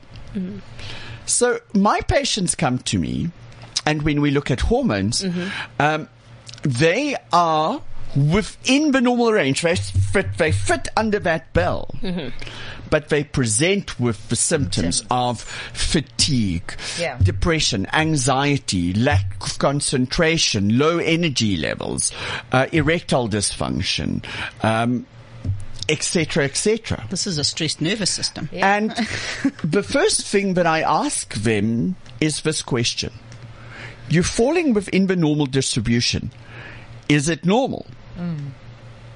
[1.26, 3.30] So my patients come to me,
[3.86, 5.24] and when we look at hormones,
[5.80, 6.10] um,
[6.64, 7.82] they are
[8.16, 9.62] within the normal range.
[9.62, 11.94] They fit, they fit under that bell.
[12.90, 17.18] But they present with the symptoms of fatigue, Yeah.
[17.18, 22.12] depression, anxiety, lack of concentration, low energy levels,
[22.52, 24.24] uh, erectile dysfunction,
[24.62, 25.08] um,
[25.90, 27.04] etc., etc.
[27.10, 28.48] This is a stressed nervous system.
[28.54, 28.92] And
[29.64, 33.12] the first thing that I ask them is this question.
[34.10, 36.32] You're falling within the normal distribution.
[37.10, 37.86] Is it normal?
[38.18, 38.52] Mm.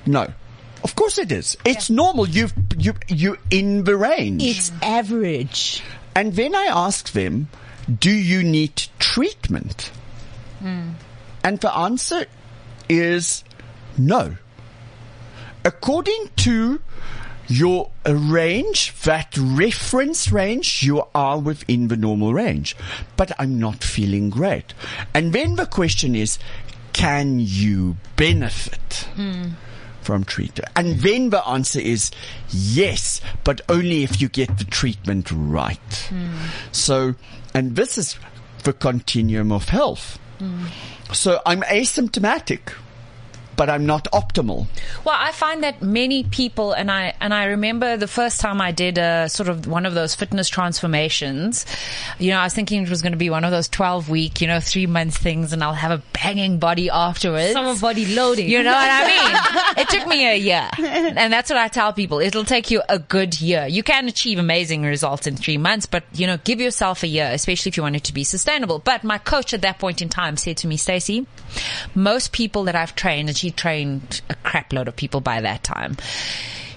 [0.06, 0.34] No.
[0.84, 1.58] Of course it is.
[1.66, 2.28] It's normal.
[2.28, 4.44] You've, you, you're in the range.
[4.44, 5.84] It's average.
[6.16, 7.50] And then I ask them,
[8.00, 9.92] do you need treatment?
[10.60, 10.92] Hmm.
[11.44, 12.26] And the answer
[12.90, 13.44] is
[13.98, 14.38] no.
[15.66, 16.82] According to
[17.48, 22.76] your range, that reference range, you are within the normal range.
[23.16, 24.74] But I'm not feeling great.
[25.14, 26.40] And then the question is,
[26.98, 29.08] can you benefit?
[29.16, 29.50] Hmm.
[30.02, 30.70] from treatment?
[30.76, 32.12] And then the answer is
[32.50, 36.08] yes, but only if you get the treatment right.
[36.10, 36.36] Hmm.
[36.72, 37.16] So,
[37.54, 38.18] and this is
[38.64, 40.18] the continuum of health.
[40.40, 40.66] Hmm.
[41.14, 42.74] So I'm asymptomatic,
[43.58, 44.68] but I'm not optimal.
[45.04, 48.72] Well, I find that many people, and I and I remember the first time I
[48.72, 51.66] did a sort of one of those fitness transformations.
[52.20, 54.40] You know, I was thinking it was going to be one of those twelve week,
[54.40, 57.54] you know, three month things, and I'll have a banging body afterwards.
[57.54, 58.48] Summer body loading.
[58.48, 59.78] You know what I mean?
[59.84, 60.70] it took me a year.
[60.78, 62.20] And that's what I tell people.
[62.20, 63.66] It'll take you a good year.
[63.66, 67.30] You can achieve amazing results in three months, but you know, give yourself a year,
[67.34, 68.80] especially if you want it to be sustainable.
[68.80, 71.26] But my coach at that point in time said to me, Stacey,
[71.96, 75.98] most people that I've trained, and trained a crap load of people by that time.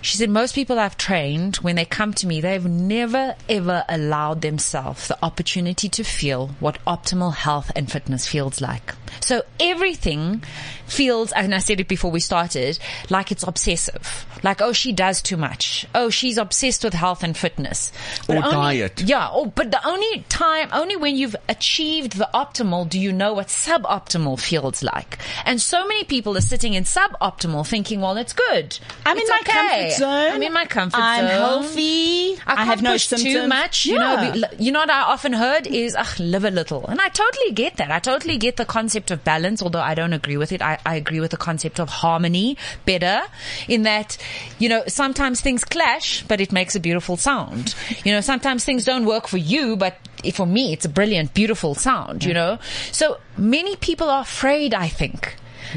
[0.02, 4.40] She said, most people I've trained, when they come to me, they've never ever allowed
[4.40, 8.94] themselves the opportunity to feel what optimal health and fitness feels like.
[9.20, 10.42] So everything
[10.86, 12.78] feels, and I said it before we started,
[13.10, 14.24] like it's obsessive.
[14.42, 15.86] Like, oh, she does too much.
[15.94, 17.92] Oh, she's obsessed with health and fitness.
[18.28, 19.02] Or only- diet.
[19.02, 19.28] Yeah.
[19.30, 23.48] Oh, but the only time, only when you've achieved the optimal do you know what
[23.48, 25.18] suboptimal feels like.
[25.44, 28.78] And so many people are sitting in suboptimal thinking, well, it's good.
[29.04, 29.52] I'm It's in my okay.
[29.52, 30.32] comfort zone.
[30.32, 31.30] I'm in my comfort I'm zone.
[31.30, 32.32] healthy.
[32.46, 33.34] I, can't have no symptoms.
[33.34, 33.86] too much.
[33.86, 36.86] You know, you know what I often heard is, ugh, live a little.
[36.86, 37.90] And I totally get that.
[37.90, 40.62] I totally get the concept of balance, although I don't agree with it.
[40.62, 43.22] I, I agree with the concept of harmony better
[43.68, 44.16] in that,
[44.58, 47.74] you know, sometimes things clash, but it makes a beautiful sound.
[48.04, 49.96] You know, sometimes things don't work for you, but
[50.34, 52.58] for me, it's a brilliant, beautiful sound, you know?
[52.92, 55.36] So many people are afraid, I think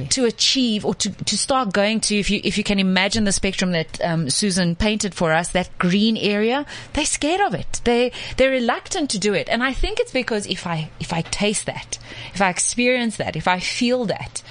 [0.10, 3.32] to achieve or to, to start going to if you if you can imagine the
[3.32, 7.82] spectrum that um, Susan painted for us that green area they're scared of it.
[7.84, 9.50] They they're reluctant to do it.
[9.50, 12.00] And I think it's because if I if I taste that
[12.34, 14.42] if I experience that if I feel that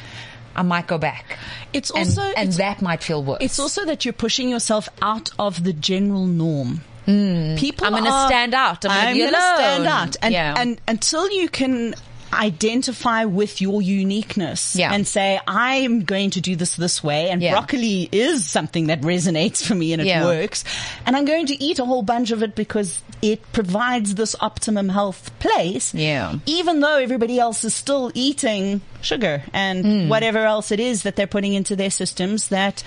[0.54, 1.38] I might go back.
[1.72, 3.38] It's also and it's, that might feel worse.
[3.40, 6.82] it's also that you're pushing yourself out of the general norm.
[7.04, 8.84] People, I'm gonna stand out.
[8.84, 10.54] I'm gonna be gonna stand out, and Yeah.
[10.56, 11.94] and until you can
[12.32, 14.92] identify with your uniqueness Yeah.
[14.92, 17.52] and say I'm going to do this this way and Yeah.
[17.52, 20.24] broccoli is something that resonates for me and it Yeah.
[20.24, 20.64] works
[21.06, 24.88] and I'm going to eat a whole bunch of it because it provides this optimum
[24.88, 26.34] health place Yeah.
[26.46, 30.08] even though everybody else is still eating sugar and Hmm.
[30.08, 32.82] whatever else it is that they're putting into their systems that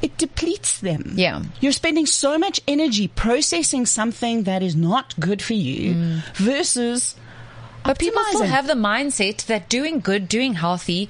[0.00, 1.14] it depletes them.
[1.16, 1.42] Yeah.
[1.60, 7.16] You're spending so much energy processing something that is not good for you versus
[7.84, 11.08] But people still have the mindset that doing good, doing healthy,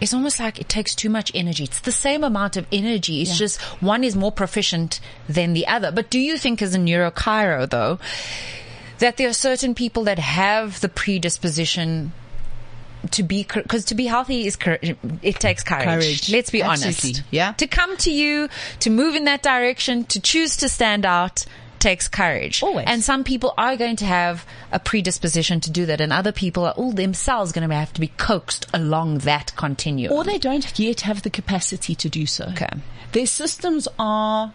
[0.00, 1.64] is almost like it takes too much energy.
[1.64, 3.20] It's the same amount of energy.
[3.20, 5.90] It's just one is more proficient than the other.
[5.90, 7.98] But do you think as a neurochiro though,
[8.98, 12.12] that there are certain people that have the predisposition
[13.12, 14.58] to be, because to be healthy is,
[15.22, 15.84] it takes courage.
[15.84, 16.30] Courage.
[16.30, 17.10] Let's be Absolutely.
[17.10, 17.22] honest.
[17.30, 17.52] Yeah.
[17.52, 18.48] To come to you,
[18.80, 21.44] to move in that direction, to choose to stand out,
[21.78, 22.62] takes courage.
[22.62, 22.86] Always.
[22.88, 26.64] And some people are going to have a predisposition to do that, and other people
[26.64, 30.12] are all themselves going to have to be coaxed along that continuum.
[30.12, 32.44] or they don't yet have the capacity to do so.
[32.52, 32.68] Okay.
[33.12, 34.52] Their systems are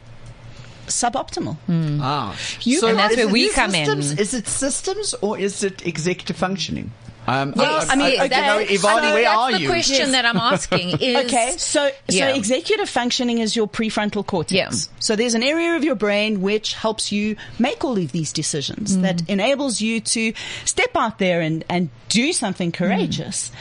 [0.88, 1.58] suboptimal.
[2.02, 2.38] Ah.
[2.62, 4.00] You And that's is where it we come in.
[4.00, 6.92] Is it systems or is it executive functioning?
[7.26, 9.68] Um, Yes, I mean, I, okay, you know, I Yvonne, where that's are the you?
[9.70, 10.12] question Yes.
[10.12, 10.90] that I'm asking.
[11.00, 12.28] Is Okay, so Yeah.
[12.30, 14.54] so executive functioning is your prefrontal cortex.
[14.54, 14.70] Yeah.
[15.00, 18.98] So there's an area of your brain which helps you make all of these decisions
[18.98, 19.02] Mm.
[19.04, 20.34] that enables you to
[20.66, 23.52] step out there and and do something courageous.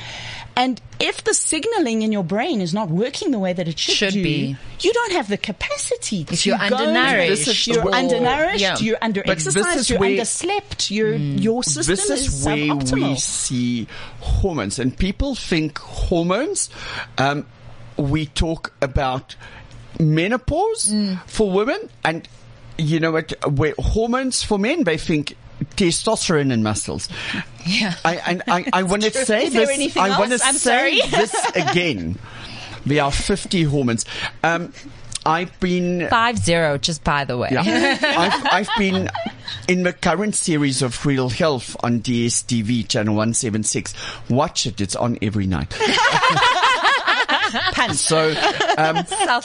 [0.55, 3.95] And if the signaling in your brain is not working the way that it should,
[3.95, 4.57] Should do, be.
[4.81, 8.61] you don't have the capacity If to you're go undernourished This is You're or- undernourished.
[8.61, 8.77] Yeah.
[8.79, 9.77] You're But this underexercised.
[9.77, 10.91] is You're where- underslept.
[10.91, 13.09] Your your system this is, is where suboptimal.
[13.11, 13.87] we see
[14.21, 16.69] hormones, and people think hormones.
[17.19, 17.47] Um,
[17.97, 19.37] we talk about
[20.01, 21.21] menopause Mm.
[21.27, 22.27] for women and
[22.79, 25.37] you know what, where hormones for men, they think
[25.77, 27.09] testosterone and muscles.
[27.67, 27.95] Yeah.
[28.05, 29.97] I, and I, I want to say Is this.
[29.97, 31.01] I want to say sorry.
[31.11, 32.19] this again.
[32.87, 34.05] We are 50 hormones.
[34.43, 34.73] Um,
[35.25, 37.51] I've been Five zero, just by the way.
[37.53, 37.97] yeah.
[38.03, 39.09] I've, I've been
[39.69, 43.95] in the current series of Real Health on DSTV channel 176.
[44.29, 44.81] Watch it.
[44.81, 45.73] It's on every night.
[47.95, 48.31] So,
[48.79, 49.05] um,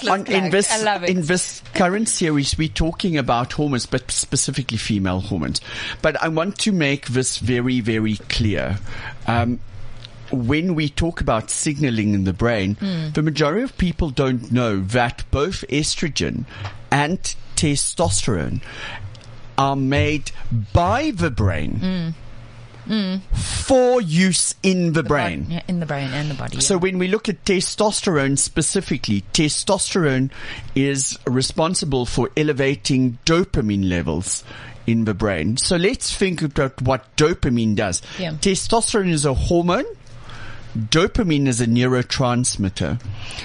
[0.10, 1.10] on, in this I love it.
[1.10, 5.62] in this current series, we're talking about hormones, but specifically female hormones.
[6.02, 8.78] But I want to make this very, very clear.
[9.28, 9.60] Um,
[10.32, 13.12] when we talk about signaling in the brain, Hmm.
[13.14, 16.44] the majority of people don't know that both estrogen
[16.92, 18.62] and testosterone
[19.58, 20.32] are made
[20.74, 22.14] by the brain
[23.34, 25.48] for use in the brain.
[25.50, 26.62] Yeah, in the brain and the body.
[26.62, 26.80] So yeah.
[26.80, 30.32] when we look at testosterone specifically, testosterone
[30.76, 34.44] is responsible for elevating dopamine levels
[34.86, 35.58] in the brain.
[35.58, 38.02] So let's think about what dopamine does.
[38.18, 38.32] Yeah.
[38.32, 39.86] Testosterone is a hormone.
[40.78, 43.02] Dopamine is a neurotransmitter.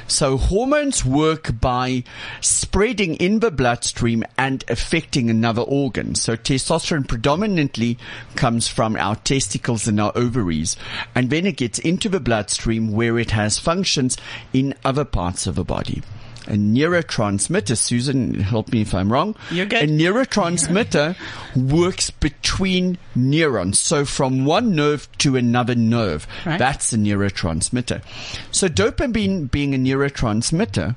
[0.07, 2.05] So hormones work by
[2.42, 6.14] spreading in the bloodstream and affecting another organ.
[6.14, 7.97] So testosterone predominantly
[8.37, 10.77] comes from our testicles and our ovaries.
[11.14, 14.18] And then it gets into the bloodstream where it has functions
[14.53, 16.03] in other parts of the body.
[16.48, 19.37] A neurotransmitter, Susan, help me if I'm wrong.
[19.50, 19.85] You're good.
[19.85, 21.16] A neurotransmitter
[21.55, 23.78] works between neurons.
[23.78, 26.26] So from one nerve to another nerve.
[26.44, 26.59] Right.
[26.59, 28.02] That's a neurotransmitter.
[28.50, 30.96] So dopamine being a neurotransmitter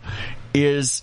[0.53, 1.01] is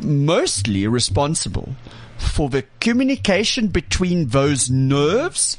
[0.00, 1.74] mostly responsible
[2.16, 5.58] for the communication between those nerves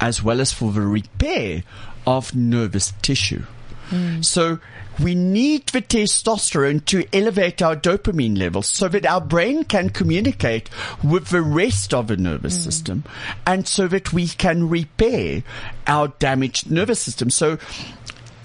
[0.00, 1.62] as well as for the repair
[2.06, 3.44] of nervous tissue.
[3.90, 4.24] Mm.
[4.24, 4.58] So
[5.00, 10.70] we need the testosterone to elevate our dopamine levels so that our brain can communicate
[11.02, 12.62] with the rest of the nervous mm.
[12.62, 13.04] system
[13.46, 15.42] and so that we can repair
[15.86, 17.30] our damaged nervous system.
[17.30, 17.58] So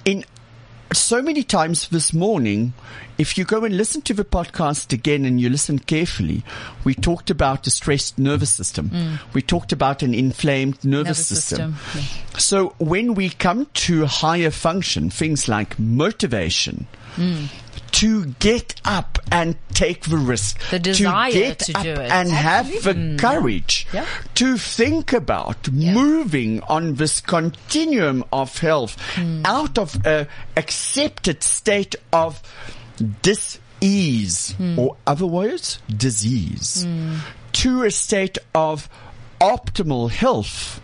[0.04, 0.25] in
[0.93, 2.73] so many times this morning,
[3.21, 6.43] if you go and listen to the podcast again and you listen carefully,
[6.84, 8.89] we talked about a stressed nervous system.
[8.89, 9.19] Mm.
[9.34, 11.75] We talked about an inflamed nervous, Nervous system.
[11.93, 17.47] system, So when we come to higher function, things like motivation, mm.
[17.91, 22.12] to get up and take the risk, The desire to get to up do it.
[22.12, 23.19] and have the mm.
[23.19, 24.05] courage Yeah.
[24.36, 28.97] to think about moving on this continuum of health
[29.45, 32.41] out of a accepted state of
[33.01, 34.79] dis-ease hmm.
[34.79, 36.83] or otherwise disease.
[36.83, 37.17] Hmm.
[37.53, 38.89] To a state of
[39.39, 40.81] optimal health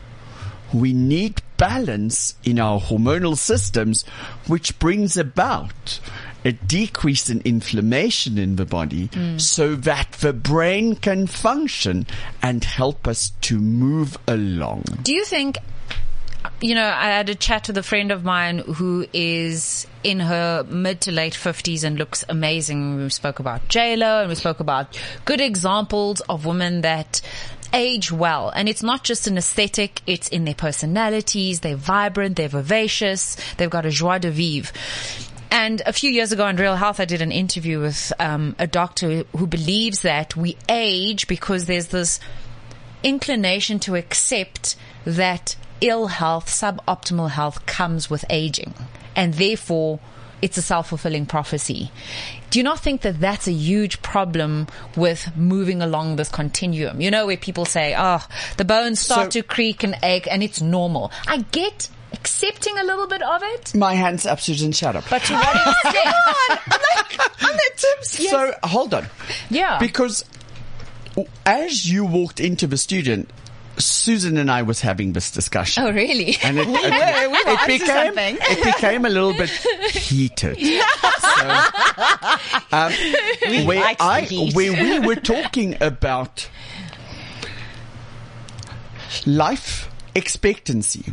[0.74, 4.06] we need balance in our hormonal systems,
[4.48, 6.00] which brings about
[6.46, 9.38] a decrease in inflammation in the body hmm.
[9.38, 12.06] so that the brain can function
[12.42, 14.84] and help us to move along.
[15.04, 15.58] Do you think,
[16.62, 20.64] you know, I had a chat with a friend of mine who is in her
[20.64, 22.96] mid to late 50s and looks amazing.
[22.96, 27.20] We spoke about JLo and we spoke about good examples of women that
[27.74, 28.50] age well.
[28.50, 31.60] And it's not just an aesthetic, it's in their personalities.
[31.60, 34.72] They're vibrant, they're vivacious, they've got a joie de vivre.
[35.52, 38.68] And a few years ago on Real Health, I did an interview with um, a
[38.68, 42.22] doctor who believes that we age because there's this
[43.04, 48.74] inclination to accept that ill health, suboptimal health comes with aging.
[49.16, 50.00] And therefore,
[50.42, 51.92] it's a self-fulfilling prophecy.
[52.52, 57.02] Do you not think that that's a huge problem with moving along this continuum?
[57.02, 58.26] You know, where people say, oh,
[58.58, 61.12] the bones start So- to creak and ache and it's normal.
[61.28, 65.04] I get accepting a little bit of it, My hands up, Susan, shut up.
[65.10, 66.16] but to what extent?
[67.44, 68.30] on that terms.
[68.30, 69.08] So hold on.
[69.50, 69.78] Yeah.
[69.80, 70.24] Because
[71.46, 73.26] as you walked into the studio,
[73.80, 75.84] Susan and I was having this discussion.
[75.84, 76.38] oh, really?
[76.44, 77.30] And it, it, were.
[77.30, 78.38] We were it became something.
[78.42, 80.58] it became a little bit heated.
[81.38, 81.50] So,
[82.72, 82.92] um,
[83.66, 84.56] where likes I heat.
[84.56, 86.50] where we were talking about
[89.26, 91.04] life expectancy.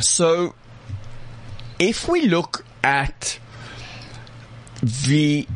[0.00, 0.54] So,
[1.78, 3.38] if we look at
[5.06, 5.46] the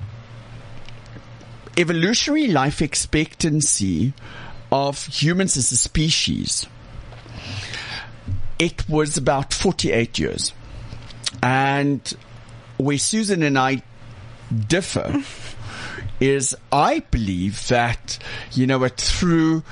[1.78, 4.12] evolutionary life expectancy
[4.72, 6.66] of humans as a species,
[8.58, 10.52] it was about 48 years.
[11.42, 12.00] And
[12.78, 13.82] where Susan and I
[14.66, 15.22] differ
[16.20, 18.18] is I believe that,
[18.52, 19.62] you know, what, through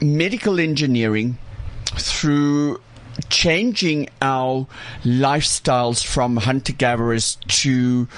[0.00, 1.38] medical engineering,
[1.86, 2.80] through
[3.28, 4.66] changing our
[5.02, 8.08] lifestyles from hunter gatherers to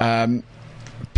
[0.00, 0.42] um,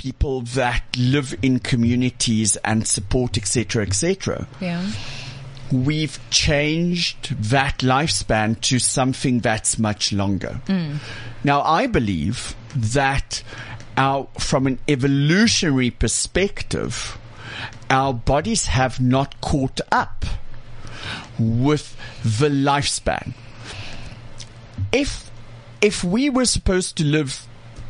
[0.01, 4.49] people that live in communities and support, etc., etc.
[4.59, 4.91] Yeah.
[5.71, 10.59] We've changed that lifespan to something that's much longer.
[10.69, 10.97] Mm.
[11.45, 13.43] Now, I believe that
[13.99, 17.19] our, from an evolutionary perspective,
[17.91, 20.25] our bodies have not caught up
[21.39, 23.35] with the lifespan.
[24.93, 25.31] If,
[25.83, 27.47] if we were supposed to live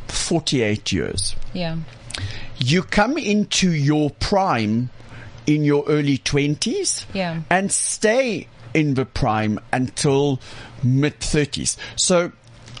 [0.09, 1.77] 48 years, Yeah.
[2.63, 4.89] You come into your prime
[5.47, 7.41] in your early 20s Yeah.
[7.49, 10.39] and stay in the prime until
[10.83, 11.75] mid 30s.
[11.95, 12.31] So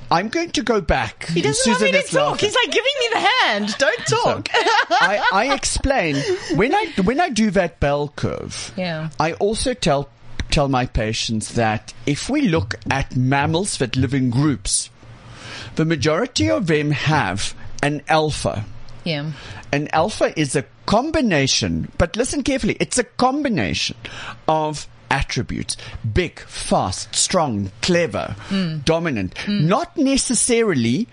[0.09, 1.25] I'm going to go back.
[1.27, 2.39] He doesn't want me to talk.
[2.41, 3.75] He's like giving me the hand.
[3.77, 4.49] Don't talk.
[4.53, 6.15] I, I explain
[6.55, 8.73] when I when I do that bell curve.
[8.77, 9.09] Yeah.
[9.19, 10.09] I also tell
[10.49, 14.89] tell my patients that if we look at mammals that live in groups,
[15.75, 18.65] the majority of them have an alpha.
[19.03, 19.31] Yeah.
[19.71, 23.95] An alpha is a combination, but listen carefully, it's a combination
[24.47, 25.75] of attributes.
[26.13, 28.35] Big, fast, strong, clever,
[28.85, 29.35] dominant.
[29.47, 31.07] Not necessarily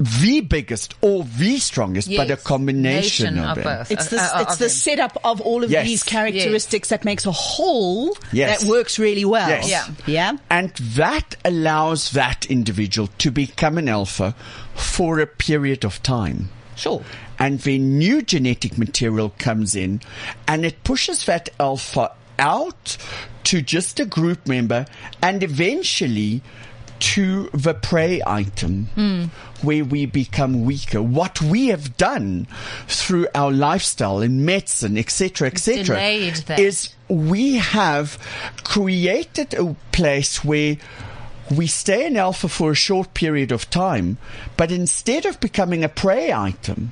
[0.00, 3.78] the biggest or the strongest, but a combination Nation of, of them.
[3.78, 3.90] both.
[3.90, 5.86] It's the, Uh, uh, it's of the setup of all of Yes.
[5.86, 8.60] these characteristics that makes a whole Yes.
[8.62, 9.48] that works really well.
[9.48, 9.68] Yes.
[9.68, 9.86] Yeah.
[10.06, 10.32] Yeah.
[10.50, 14.36] And that allows that individual to become an alpha
[14.76, 16.50] for a period of time.
[16.78, 17.02] Sure.
[17.38, 20.00] and then new genetic material comes in
[20.46, 22.96] and it pushes that alpha out
[23.44, 24.86] to just a group member
[25.20, 26.40] and eventually
[27.00, 29.30] to the prey item
[29.62, 31.00] where we become weaker.
[31.00, 32.48] What we have done
[32.88, 35.96] through our lifestyle and medicine, etc., etc.,
[36.58, 38.18] is we have
[38.64, 40.76] created a place where
[41.50, 44.18] we stay in alpha for a short period of time,
[44.56, 46.90] but instead of becoming a prey item,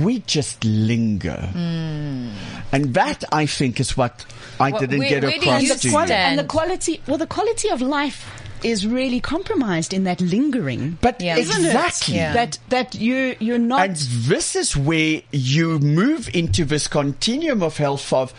[0.00, 1.48] we just linger.
[1.52, 2.30] Hmm.
[2.72, 4.24] And that, I think, is what
[4.60, 6.14] I What- didn't where- get where do across you to Quali- you.
[6.14, 8.24] and the quality, well, the quality of life
[8.62, 10.96] is really compromised in that lingering.
[11.00, 11.36] But Yeah.
[11.36, 11.66] Isn't it?
[11.66, 12.14] exactly.
[12.14, 12.32] Yeah.
[12.32, 13.84] That that you you're not.
[13.84, 18.32] And this is where you move into this continuum of health of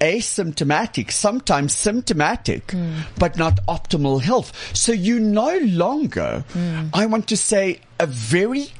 [0.00, 2.74] asymptomatic, sometimes symptomatic,
[3.18, 4.52] but not optimal health.
[4.76, 6.44] So you no longer,
[6.92, 8.72] I want to say, a very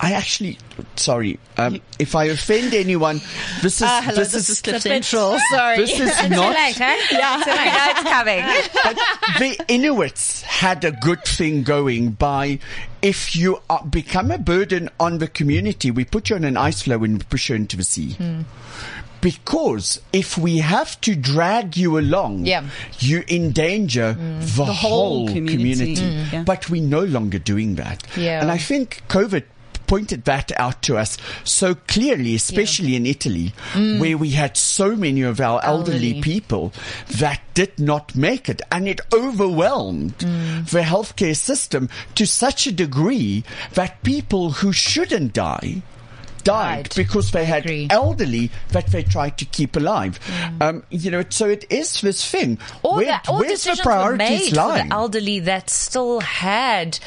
[0.00, 0.58] I actually,
[0.96, 3.20] sorry, um, if I offend anyone,
[3.62, 5.38] this is Ah, hello, this, this, is, is Cliff Central.
[5.50, 5.76] Sorry.
[5.76, 6.96] this is Too not late, huh?
[7.10, 7.42] Yeah.
[7.44, 7.66] Too late.
[7.66, 9.24] Now it's coming.
[9.28, 12.58] but the Inuits had a good thing going by
[13.02, 16.82] if you are, become a burden on the community, we put you on an ice
[16.82, 18.16] floe and push you into the sea.
[19.22, 22.64] Because if we have to drag you along, Yeah.
[22.98, 24.40] you endanger mm.
[24.56, 25.94] the, whole whole, community.
[25.94, 26.02] community.
[26.02, 26.32] Mm.
[26.32, 26.42] Yeah.
[26.42, 28.02] But we're no longer doing that.
[28.16, 28.42] Yeah.
[28.42, 29.44] And I think COVID
[29.86, 34.00] pointed that out to us so clearly, especially in Italy, mm.
[34.00, 36.22] where we had so many of our elderly, Elderly.
[36.22, 36.72] people
[37.18, 40.68] that did not make it and it overwhelmed mm.
[40.70, 45.82] the healthcare system to such a degree that people who shouldn't die
[46.44, 46.94] died Died.
[46.96, 47.86] because they had agree.
[47.90, 50.18] elderly that they tried to keep alive.
[50.60, 52.58] Um, you know, so it is this thing.
[52.82, 54.84] Or, Where, that, or where's the priorities lying?
[54.84, 56.98] for the elderly that still had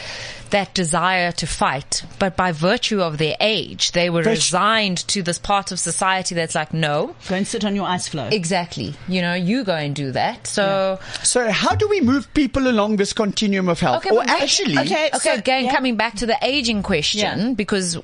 [0.52, 4.98] that desire to fight, but by virtue of their age, they were They sh- resigned
[5.10, 8.28] to this part of society that's like, no, Go and sit on your ice floe.
[8.32, 8.94] exactly.
[9.08, 10.48] You know, you go and do that.
[10.48, 14.06] So, so how do we move people along this continuum of health?
[14.06, 15.08] Okay, or actually, okay.
[15.08, 15.74] okay, So- again, yeah.
[15.74, 17.54] coming back to the aging question, Yeah.
[17.54, 17.98] because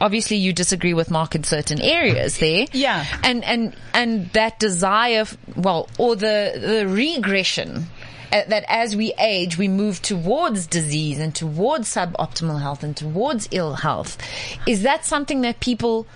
[0.00, 2.66] obviously you disagree with Mark in certain areas there.
[2.72, 3.04] Yeah.
[3.22, 5.24] And, and, and that desire,
[5.56, 7.86] well, or the, the regression.
[8.34, 13.74] That as we age, we move towards disease and towards suboptimal health and towards ill
[13.74, 14.18] health.
[14.66, 16.06] Is that something that people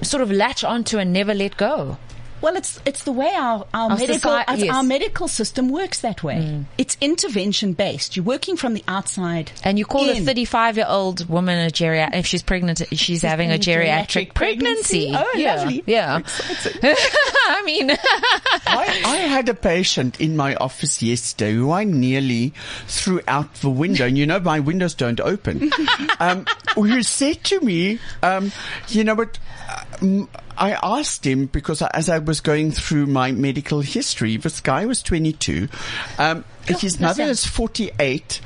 [0.00, 1.98] sort of latch onto and never let go?
[2.40, 4.74] Well, it's it's the way our our, Our medical society- yes.
[4.74, 6.64] our medical system works that way.
[6.78, 8.16] It's intervention based.
[8.16, 9.52] You're working from the outside.
[9.62, 10.22] And you call in.
[10.22, 13.64] a 35 year old woman a geriatric, if she's pregnant, she's, having a having a
[13.64, 15.10] geriatric, geriatric pregnancy.
[15.12, 15.14] pregnancy.
[15.14, 15.54] Oh, yeah.
[15.56, 15.84] lovely.
[15.86, 16.20] Yeah.
[16.82, 17.90] I mean,
[18.66, 22.52] I, I had a patient in my office yesterday who I nearly
[22.86, 25.70] threw out the window, and you know my windows don't open.
[26.18, 26.44] Um,
[26.74, 28.52] who said to me, um,
[28.88, 29.38] "You know what?"
[30.02, 30.28] Um,
[30.58, 35.02] I asked him because as I was going through my medical history, this guy was
[35.02, 35.68] 22.
[36.18, 38.40] Um, his mother is 48.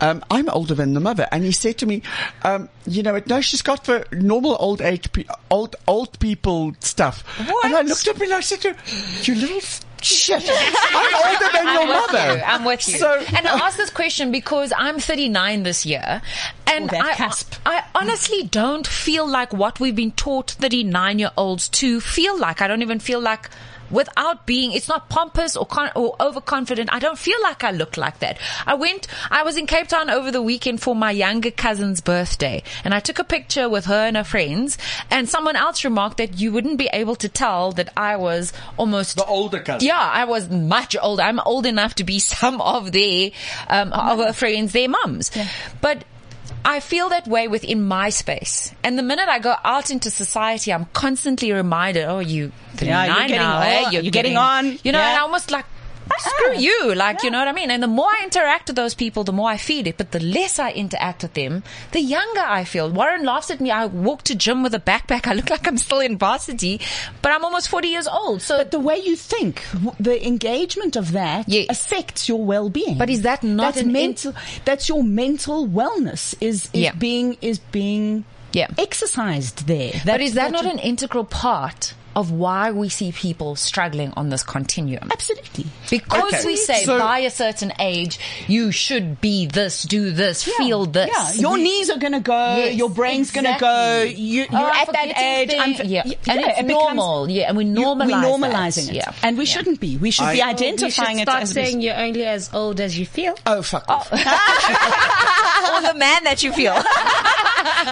[0.00, 2.02] Um, I'm older than the mother, and he said to me,
[2.42, 3.26] um, "You know what?
[3.26, 5.08] No, she's got the normal old age,
[5.50, 7.52] old old people stuff." And I
[7.82, 7.86] What?
[7.86, 8.76] looked up and I said to her,
[9.24, 9.60] "You little."
[10.00, 12.36] F- Shit, I'm older than your I'm with mother.
[12.36, 12.42] you.
[12.42, 12.98] I'm with you.
[12.98, 16.22] So, and I ask this question because I'm 39 this year,
[16.66, 17.54] and Oh, that I, cusp.
[17.66, 22.60] I honestly don't feel like what we've been taught 39 year olds to feel like.
[22.62, 23.48] I don't even feel like.
[23.90, 26.90] Without being, it's not pompous or con- or overconfident.
[26.92, 28.38] I don't feel like I look like that.
[28.66, 32.62] I went, I was in Cape Town over the weekend for my younger cousin's birthday,
[32.84, 34.78] and I took a picture with her and her friends.
[35.10, 39.16] And someone else remarked that you wouldn't be able to tell that I was almost
[39.16, 39.86] the older cousin.
[39.86, 41.22] yeah, I was much older.
[41.22, 43.30] I'm old enough to be some of their,
[43.68, 45.30] um, of her friends, their mums.
[45.80, 46.04] But
[46.64, 48.72] I feel that way within my space.
[48.84, 53.06] And the minute I go out into society, I'm constantly reminded, oh, you 39 Yeah,
[53.06, 53.82] you're getting now, eh?
[53.84, 53.92] old.
[53.92, 54.66] You're getting on.
[54.84, 55.08] You know, Yeah.
[55.08, 55.64] and I almost like,
[56.18, 56.94] screw you.
[56.94, 57.70] Like, you know what I mean?
[57.70, 59.96] And the more I interact with those people, the more I feel it.
[59.96, 62.90] But the less I interact with them, the younger I feel.
[62.90, 63.70] Warren laughs at me.
[63.70, 65.26] I walk to gym with a backpack.
[65.26, 66.80] I look like I'm still in varsity,
[67.22, 68.42] but I'm almost 40 years old.
[68.42, 69.64] So But the way you think,
[69.98, 71.66] the engagement of that Yes.
[71.70, 72.98] affects your well-being.
[72.98, 74.34] But is that not that's an in- mental?
[74.64, 76.92] that's your mental wellness is is Yeah.
[76.92, 78.66] being is being Yeah.
[78.78, 79.92] exercised there.
[79.92, 84.28] But That- is that not an integral part of why we see people struggling on
[84.30, 85.08] this continuum?
[85.12, 85.66] absolutely?
[85.88, 90.42] Because Okay, we say so- by a certain age, you should be this, do this,
[90.44, 91.08] feel this.
[91.12, 92.56] Yeah, your knees are going to go.
[92.56, 94.02] Yes, your brain's going to go.
[94.02, 95.54] You, Oh, you're I'm at that forgetting age.
[95.58, 95.80] I'm things.
[95.80, 96.02] f- yeah.
[96.04, 97.30] y- and yeah, it's it becomes- normal.
[97.30, 98.24] yeah, and we you- normalize We're that.
[98.24, 99.12] normalizing it, Yeah.
[99.22, 99.52] and we Yeah.
[99.52, 99.96] shouldn't be.
[99.96, 102.50] We should I- be Oh, you identifying should it start as saying you're only as
[102.52, 103.34] old as you feel.
[103.46, 104.08] Oh fuck off.
[104.12, 104.16] Oh.
[105.76, 106.72] or the man that you feel.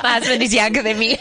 [0.03, 1.19] My husband is younger than me.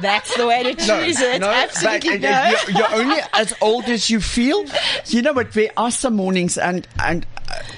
[0.00, 1.40] That's the way to choose it.
[1.40, 2.56] no, Absolutely but, uh.
[2.66, 4.64] You're, you're only as old as you feel.
[5.06, 5.52] You know what?
[5.52, 7.26] There are some mornings, and and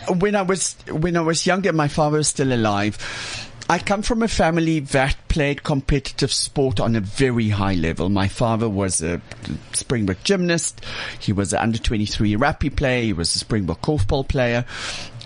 [0.08, 2.98] uh, when I was when I was younger, my father was still alive.
[3.70, 8.08] I come from a family that played competitive sport on a very high level.
[8.08, 9.22] My father was a
[9.74, 10.84] Springbok gymnast.
[11.20, 13.02] He was an under 23 rugby player.
[13.02, 14.64] He was a Springbok golfball player.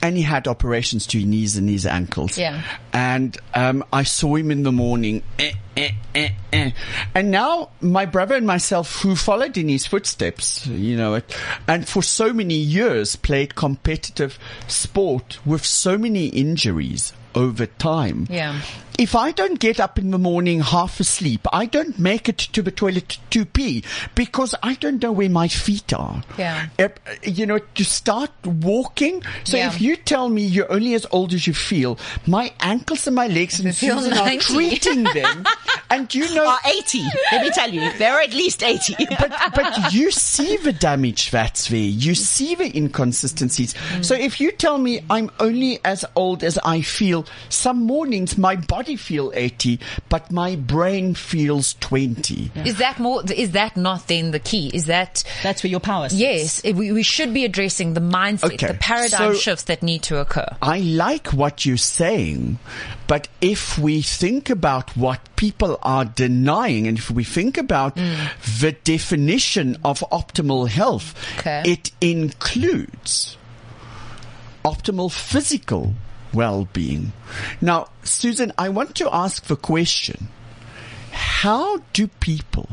[0.05, 2.37] And he had operations to his knees and his ankles.
[2.37, 2.61] Yeah.
[2.93, 5.23] And um, I saw him in the morning.
[5.39, 6.71] Eh, eh, eh, eh.
[7.15, 11.23] And now my brother and myself, who followed in his footsteps, you know,
[11.67, 14.39] and for so many years played competitive
[14.69, 18.27] sport with so many injuries over time.
[18.29, 18.61] Yeah.
[18.97, 22.63] If I don't get up in the morning half asleep, I don't make it to
[22.63, 23.83] the toilet to pee
[24.15, 26.23] because I don't know where my feet are.
[26.39, 26.69] Yeah.
[26.79, 26.89] Uh,
[27.25, 29.25] you know, to start walking.
[29.43, 29.67] So Yeah.
[29.67, 33.27] if you tell me you're only as old as you feel, my ankles and my
[33.27, 34.39] legs and feel Susan are 90.
[34.39, 35.45] treating them.
[35.91, 37.03] and you know, Are 80.
[37.33, 38.95] Let me tell you, they're at least 80.
[39.19, 41.81] but but you see the damage that's there.
[41.81, 43.75] You see the inconsistencies.
[44.03, 48.55] So if you tell me I'm only as old as I feel, some mornings my
[48.55, 52.53] body feel 80, but my brain feels 20.
[52.65, 53.23] Is that more?
[53.33, 54.71] Is that not then the key?
[54.73, 56.21] Is that That's where your power sits.
[56.21, 56.61] yes?
[56.65, 60.03] Eh, we, we should be addressing the mindset, Okay, the paradigm so- shifts that need
[60.05, 60.47] to occur.
[60.61, 62.59] I like what you're saying,
[63.07, 68.61] but if we think about what people are denying and if we think about mm.
[68.61, 71.63] the definition of optimal health, Okay.
[71.65, 73.37] it includes
[74.65, 75.95] optimal physical
[76.35, 77.13] well-being.
[77.61, 80.29] Now, Susan, I want to ask the question,
[81.13, 82.69] how do people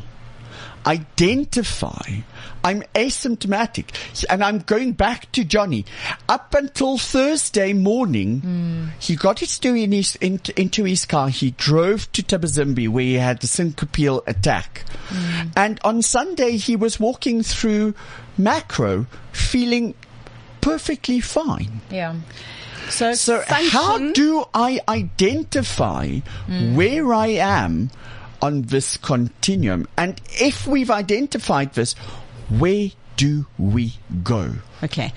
[0.86, 2.22] identify
[2.64, 5.86] I'm asymptomatic and I'm going back to Johnny.
[6.30, 8.88] Up until Thursday morning, hmm.
[9.00, 11.30] he got his story in his, in, into his car.
[11.30, 14.84] He drove to Thabazimbi where he had the syncopial attack.
[15.08, 15.48] Hmm.
[15.56, 17.96] And on Sunday, he was walking through
[18.40, 19.96] Makro feeling
[20.62, 21.82] perfectly fine.
[21.90, 22.16] Yeah.
[22.90, 26.76] So, So how do I identify hmm.
[26.76, 27.92] where I am
[28.42, 29.88] on this continuum?
[29.98, 31.94] And if we've identified this,
[32.50, 34.54] where do we go?
[34.84, 35.14] Okay.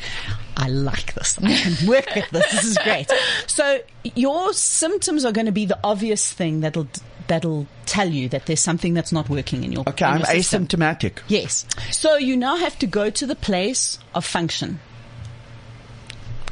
[0.56, 1.38] I like this.
[1.42, 2.50] I can work with this.
[2.52, 3.10] This is great.
[3.46, 3.80] So
[4.14, 6.88] your symptoms are going to be the obvious thing that'll
[7.28, 10.66] that'll tell you that there's something that's not working in your Okay, in I'm system.
[10.66, 11.20] asymptomatic.
[11.28, 11.66] Yes.
[11.90, 14.80] So you now have to go to the place of function.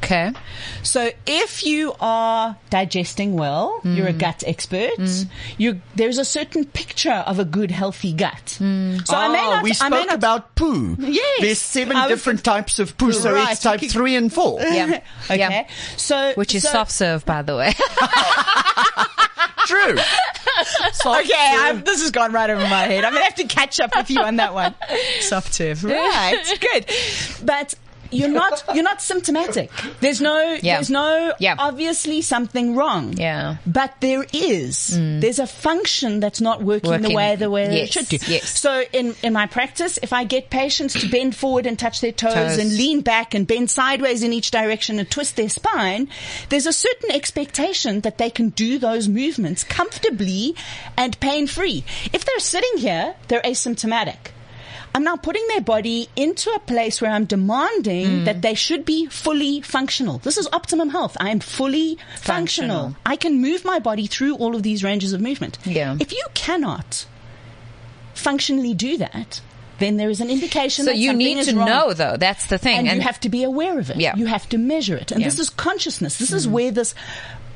[0.03, 0.33] Okay.
[0.83, 4.19] So if you are digesting well, you're a mm.
[4.19, 4.99] gut expert.
[4.99, 5.29] Mm.
[5.59, 8.59] You there's a certain picture of a good healthy gut.
[8.61, 9.07] Mm.
[9.07, 9.63] So I may Ah, not.
[9.63, 10.97] we I may spoke not, about poo.
[10.99, 11.41] Yes.
[11.41, 14.61] There's seven I was- different types of poo, so Right, it's type three and four.
[14.61, 15.01] Yeah.
[15.25, 15.39] Okay.
[15.39, 15.69] Yeah.
[15.97, 17.73] So Which is so, soft serve, by the way.
[19.67, 19.97] True.
[20.93, 21.33] Soft Okay.
[21.37, 23.05] I'm, this has gone right over my head.
[23.05, 24.75] I'm gonna have to catch up with you on that one.
[25.21, 26.59] Soft serve, right?
[26.61, 26.87] Good,
[27.45, 27.75] but
[28.13, 29.71] you're not you're not symptomatic.
[30.01, 30.77] There's no Yeah.
[30.77, 31.55] there's no Yeah.
[31.59, 33.15] obviously something wrong.
[33.17, 33.57] Yeah.
[33.67, 33.73] Mm.
[33.73, 34.97] But there is.
[34.97, 37.89] There's a function that's not working, the way the way Yes.
[37.89, 38.19] it should do.
[38.33, 38.59] Yes.
[38.59, 42.13] So in in my practice, if I get patients to bend forward and touch their
[42.13, 42.59] toes, Toes.
[42.59, 46.09] and lean back and bend sideways in each direction and twist their spine,
[46.51, 50.55] there's a certain expectation that they can do those movements comfortably
[50.97, 51.85] and pain free.
[52.13, 54.17] If they're sitting here, they're asymptomatic.
[54.95, 58.25] I'm now putting their body into a place where I'm demanding Hmm.
[58.25, 60.19] that they should be fully functional.
[60.19, 61.17] This is optimum health.
[61.19, 62.23] I am fully functional.
[62.91, 62.97] Functional.
[63.07, 65.59] I can move my body through all of these ranges of movement.
[65.65, 65.97] Yeah.
[65.99, 67.07] If you cannot
[68.15, 69.41] functionally do that,
[69.79, 71.67] then there is an indication So that you need to wrong.
[71.69, 72.17] know though.
[72.17, 72.87] That's the thing.
[72.89, 73.97] And, you have to be aware of it.
[73.97, 74.15] Yeah.
[74.17, 75.11] You have to measure it.
[75.11, 75.27] And Yeah.
[75.29, 76.19] this is consciousness.
[76.19, 76.95] This is where this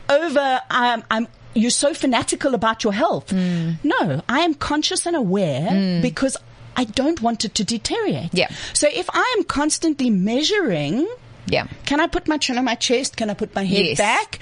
[0.09, 3.29] over, um, I'm, you're so fanatical about your health.
[3.29, 3.77] Mm.
[3.85, 6.37] No, I am conscious and aware because
[6.77, 8.31] I don't want it to deteriorate.
[8.33, 8.49] Yeah.
[8.75, 11.07] So if I am constantly measuring,
[11.47, 11.67] yeah.
[11.87, 13.17] can I put my chin on my chest?
[13.17, 13.99] Can I put my head Yes.
[13.99, 14.39] back?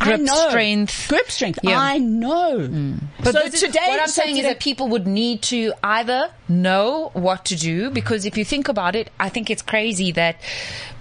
[0.00, 0.48] I Grip know.
[0.48, 1.06] strength.
[1.08, 1.60] Grip strength.
[1.62, 1.78] Yeah.
[1.80, 2.58] I know.
[2.58, 2.98] Mm.
[3.22, 6.30] But so is- today, what I'm so saying is that people would need to either
[6.48, 10.36] know what to do because if you think about it, I think it's crazy that,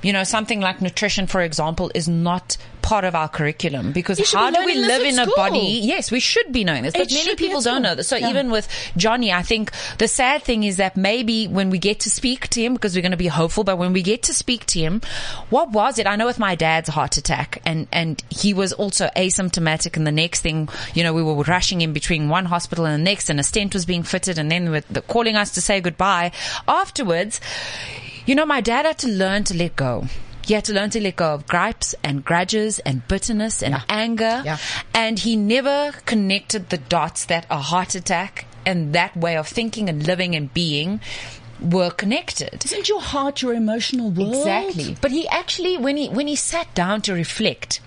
[0.04, 4.26] you know, something like nutrition, for example, is not part of our curriculum because You
[4.38, 5.80] how do we live in a body?
[5.82, 8.08] Yes, we should be knowing this, but It many people don't know this.
[8.10, 8.30] So Yeah.
[8.30, 12.10] even with Johnny, I think the sad thing is that maybe when we get to
[12.12, 14.66] speak to him, because we're going to be hopeful, but when we get to speak
[14.68, 15.02] to him,
[15.50, 16.06] what was it?
[16.06, 20.12] I know with my dad's heart attack and, and he was also asymptomatic and the
[20.12, 23.40] next thing, you know, we were rushing in between one hospital and the next and
[23.40, 26.32] a stent was being fitted and then with the, calling us to say goodbye.
[26.68, 27.40] Afterwards,
[28.26, 30.06] you know, my dad had to learn to let go.
[30.46, 34.42] He had to learn to let go of gripes and grudges and bitterness and anger.
[34.44, 34.58] Yeah.
[34.94, 39.90] And he never connected the dots that a heart attack and that way of thinking
[39.90, 41.00] and living and being
[41.62, 42.66] were connected.
[42.66, 44.36] Isn't your heart your emotional world?
[44.36, 44.98] Exactly.
[45.02, 47.80] But he actually, when he, when he sat down to reflect,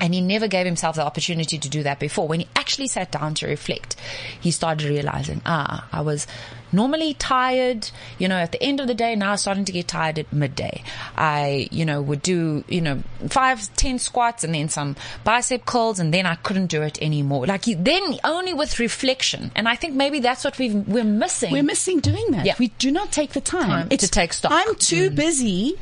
[0.00, 2.26] and he never gave himself the opportunity to do that before.
[2.26, 3.94] When he actually sat down to reflect,
[4.40, 6.26] he started realizing, ah, I was
[6.72, 10.18] normally tired, you know, at the end of the day, now starting to get tired
[10.18, 10.82] at midday.
[11.16, 16.00] I, you know, would do, you know, five, ten squats and then some bicep curls
[16.00, 17.46] and then I couldn't do it anymore.
[17.46, 19.50] Like he, then only with reflection.
[19.54, 21.52] And I think maybe that's what we've, we're missing.
[21.52, 22.46] We're missing doing that.
[22.46, 22.54] Yeah.
[22.58, 24.52] We do not take the time, Time to take stock.
[24.54, 25.14] I'm too mm.
[25.16, 25.78] busy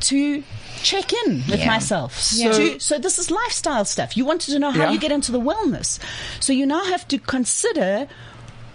[0.00, 0.42] to
[0.82, 1.66] check in with Yeah.
[1.66, 2.18] myself.
[2.18, 4.16] So- So, so this is lifestyle stuff.
[4.16, 4.92] You wanted to know how Yeah.
[4.92, 5.98] you get into the wellness.
[6.40, 8.08] So you now have to consider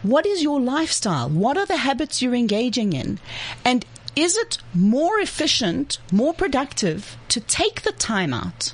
[0.08, 1.30] what is your lifestyle?
[1.30, 3.20] What are the habits you're engaging in?
[3.64, 3.86] And
[4.16, 8.74] is it more efficient, more productive to take the time out?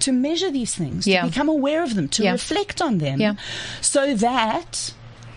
[0.00, 1.22] To measure these things, Yeah.
[1.22, 2.32] to become aware of them, to Yeah.
[2.32, 3.34] reflect on them, Yeah.
[3.82, 4.92] so that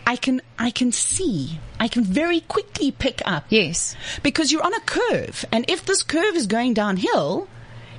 [0.08, 3.96] I can I can see, I can very quickly pick up yes.
[4.22, 5.44] because you're on a curve.
[5.52, 7.48] And if this curve is going downhill,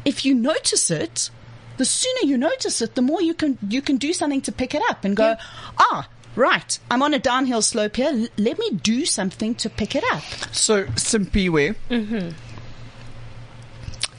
[0.05, 1.31] if you notice it,
[1.77, 4.75] the sooner you notice it, the more you can, you can do something to pick
[4.75, 5.37] it up and go,
[5.79, 8.11] ah, right, I'm on a downhill slope here.
[8.13, 10.23] L- let me do something to pick it up.
[10.53, 12.31] So, Simpiwe, mm-hmm.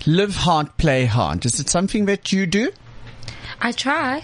[0.06, 1.46] live hard, play hard.
[1.46, 2.72] Is it something that you do?
[3.62, 4.24] I try.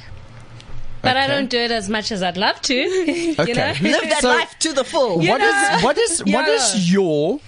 [1.02, 2.74] But I don't do it as much as I'd love to.
[2.76, 3.54] you Okay.
[3.54, 3.74] know?
[3.82, 5.18] Live that So- life to the full.
[5.18, 6.56] What is what is what Yeah.
[6.56, 7.40] is your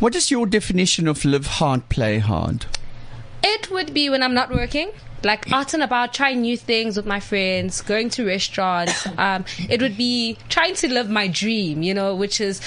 [0.00, 2.66] what is your definition of live hard, play hard?
[3.44, 4.90] It would be when I'm not working,
[5.26, 9.06] like out and about, trying new things with my friends, going to restaurants.
[9.16, 12.60] Um, it would be trying to live my dream, you know, which is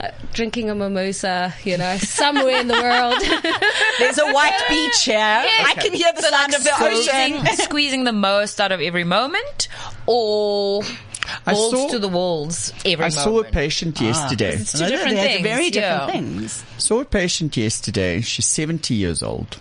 [0.00, 3.20] uh, drinking a mimosa, you know, somewhere in the world.
[4.00, 5.16] There's a white beach here.
[5.16, 7.56] I can hear the sound of the squeezing, ocean.
[7.64, 9.68] squeezing the most out of every moment,
[10.06, 10.82] or
[11.46, 13.12] I balls saw- to the walls every I moment.
[13.12, 14.54] saw a patient yesterday.
[14.56, 15.42] It's two different things.
[15.42, 16.12] Very different yeah.
[16.12, 16.64] things.
[16.78, 18.22] saw a patient yesterday.
[18.22, 19.58] She's 70 years old.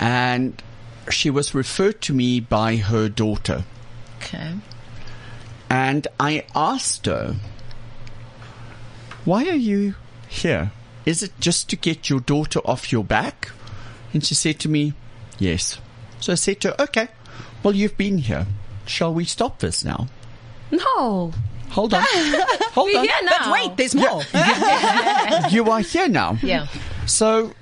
[0.00, 0.60] And
[1.12, 3.64] she was referred to me by her daughter.
[4.18, 4.54] Okay.
[5.70, 7.36] And I asked her,
[9.24, 9.94] why are you
[10.28, 10.72] here?
[11.06, 13.50] Is it just to get your daughter off your back?
[14.12, 14.94] And she said to me,
[15.38, 15.78] yes.
[16.20, 17.08] So I said to her, okay,
[17.62, 18.46] well, you've been here.
[18.86, 20.08] Shall we stop this now?
[20.70, 21.32] no.
[21.70, 22.04] Hold on.
[22.06, 23.04] Hold We're on.
[23.04, 23.30] here now.
[23.40, 24.22] But wait, there's more.
[25.50, 26.38] You are here now.
[26.40, 26.68] Yeah.
[27.06, 27.52] So,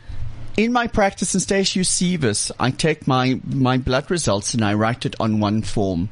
[0.56, 4.64] in my practice, and Stacey, you see this, I take my, my blood results and
[4.64, 6.10] I write it on one form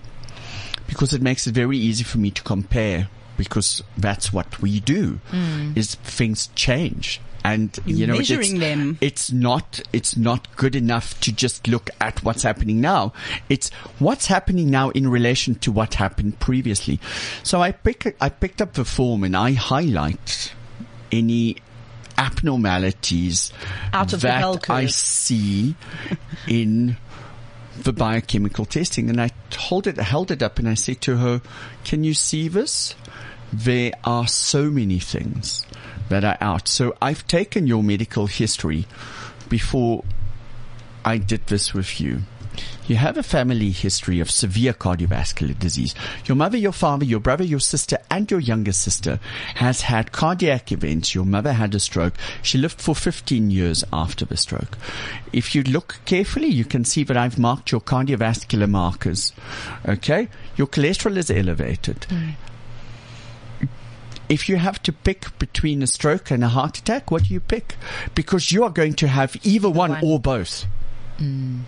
[0.87, 5.21] because it makes it very easy for me to compare because that's what we do
[5.31, 5.77] mm.
[5.77, 7.21] is things change.
[7.43, 8.99] And you know, it's, measuring them.
[9.01, 13.15] it's not, it's not good enough to just look at what's happening now.
[13.49, 17.01] It's what's happening now in relation to what happened previously.
[17.43, 20.53] So I pick, I picked up the form and I highlight
[21.11, 21.57] any
[22.21, 23.51] abnormalities
[23.93, 24.71] Out of the that.
[24.71, 25.75] I see
[26.47, 26.97] in
[27.83, 29.09] the biochemical testing.
[29.09, 31.41] And I hold it, held it up and I said to her,
[31.85, 32.95] can you see this?
[33.53, 35.67] There are so many things
[36.09, 36.69] that are out.
[36.69, 38.87] So I've taken your medical history
[39.49, 40.05] before
[41.05, 42.21] I did this with you.
[42.87, 45.95] You have a family history of severe cardiovascular disease.
[46.25, 49.21] Your mother, your father, your brother, your sister, and your younger sister
[49.55, 51.15] has had cardiac events.
[51.15, 52.15] Your mother had a stroke.
[52.43, 54.77] She lived for 15 years after the stroke.
[55.33, 59.33] If you look carefully, you can see that I've marked your cardiovascular markers.
[59.89, 60.29] Okay?
[60.57, 62.07] Your cholesterol is elevated.
[62.09, 62.35] Mm.
[64.29, 67.41] If you have to pick between a stroke and a heart attack, what do you
[67.41, 67.77] pick?
[68.15, 70.05] Because you are going to have either one, one.
[70.05, 70.67] or both.
[71.19, 71.63] Mm.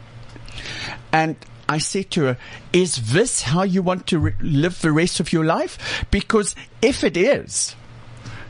[1.12, 1.36] And
[1.68, 2.38] I said to her,
[2.72, 6.05] is this how you want to re- live the rest of your life?
[6.11, 7.74] Because if it is,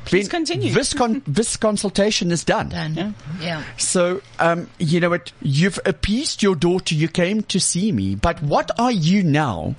[0.05, 0.73] Please continue.
[0.75, 2.71] This, con- this consultation is done.
[2.71, 2.95] Done.
[2.95, 3.13] Yeah.
[3.41, 3.65] Yeah.
[3.77, 5.33] So, um, you know what?
[5.41, 6.95] You've appeased your daughter.
[6.95, 9.77] You came to see me, but what are you now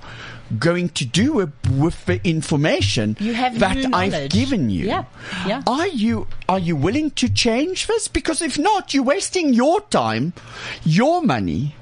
[0.58, 4.86] going to do with, with the information You have that I've given you?
[4.86, 5.04] Yeah.
[5.46, 5.62] Yeah.
[5.66, 8.08] Are you are you willing to change this?
[8.08, 10.32] Because if not, you're wasting your time,
[10.84, 11.74] your money,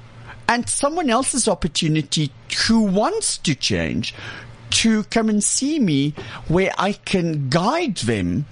[0.47, 2.31] and someone else's opportunity
[2.67, 4.13] who wants to change
[4.69, 6.13] to come and see me
[6.47, 8.45] where I can guide them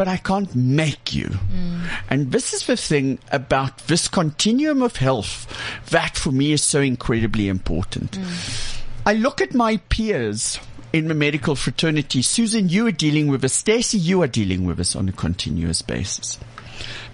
[0.00, 1.26] but I can't make you.
[1.26, 1.82] Mm.
[2.08, 5.46] And this is the thing about this continuum of health
[5.90, 8.12] that for me is so incredibly important.
[8.12, 8.80] Mm.
[9.04, 10.58] I look at my peers
[10.94, 12.22] in the medical fraternity.
[12.22, 13.52] Susan, you are dealing with us.
[13.52, 16.38] Stacy, you are dealing with us on a continuous basis.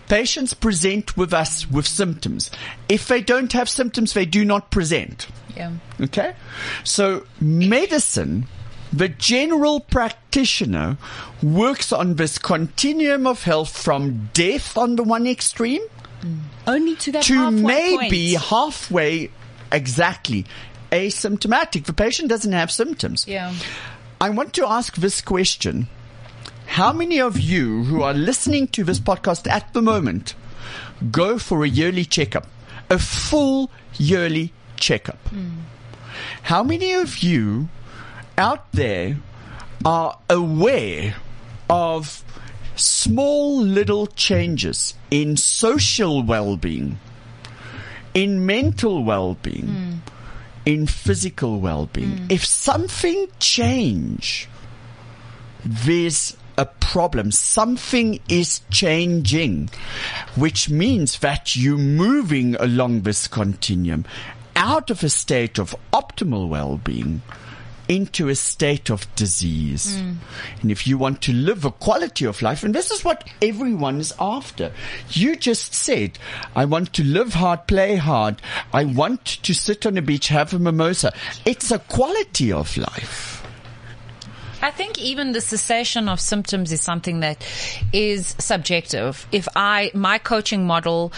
[0.09, 2.50] Patients present with us with symptoms.
[2.88, 5.26] If they don't have symptoms, they do not present.
[5.57, 5.72] Yeah.
[6.00, 6.34] Okay?
[6.84, 8.46] So medicine,
[8.92, 10.96] the general practitioner
[11.42, 15.82] works on this continuum of health from death on the one extreme
[16.20, 16.40] mm.
[16.66, 18.44] Only to that to halfway maybe point.
[18.44, 19.30] halfway
[19.72, 20.46] exactly
[20.92, 21.84] asymptomatic.
[21.84, 23.26] The patient doesn't have symptoms.
[23.26, 23.54] Yeah.
[24.20, 25.88] I want to ask this question.
[26.66, 30.34] How many of you who are listening to this podcast at the moment
[31.10, 32.46] go for a yearly checkup?
[32.90, 35.18] A full yearly checkup.
[35.28, 35.60] Hmm.
[36.42, 37.68] How many of you
[38.36, 39.18] out there
[39.84, 41.14] are aware
[41.70, 42.22] of
[42.76, 46.98] small little changes in social well-being,
[48.12, 49.94] in mental well-being, hmm.
[50.66, 52.18] in physical well-being?
[52.18, 52.26] Hmm.
[52.30, 54.48] If something change,
[55.64, 57.30] there's a problem.
[57.30, 59.70] Something is changing,
[60.34, 64.04] which means that you're moving along this continuum
[64.54, 67.20] out of a state of optimal well-being
[67.88, 69.96] into a state of disease.
[69.96, 70.16] Mm.
[70.61, 74.00] And if you want to live a quality of life, and this is what everyone
[74.00, 74.72] is after.
[75.11, 76.18] You just said,
[76.54, 78.42] I want to live hard, play hard.
[78.72, 81.12] I want to sit on a beach, have a mimosa.
[81.44, 83.36] It's a quality of life.
[84.66, 87.46] I think even the cessation of symptoms is something that
[87.92, 89.24] is subjective.
[89.30, 91.12] If I, my coaching model,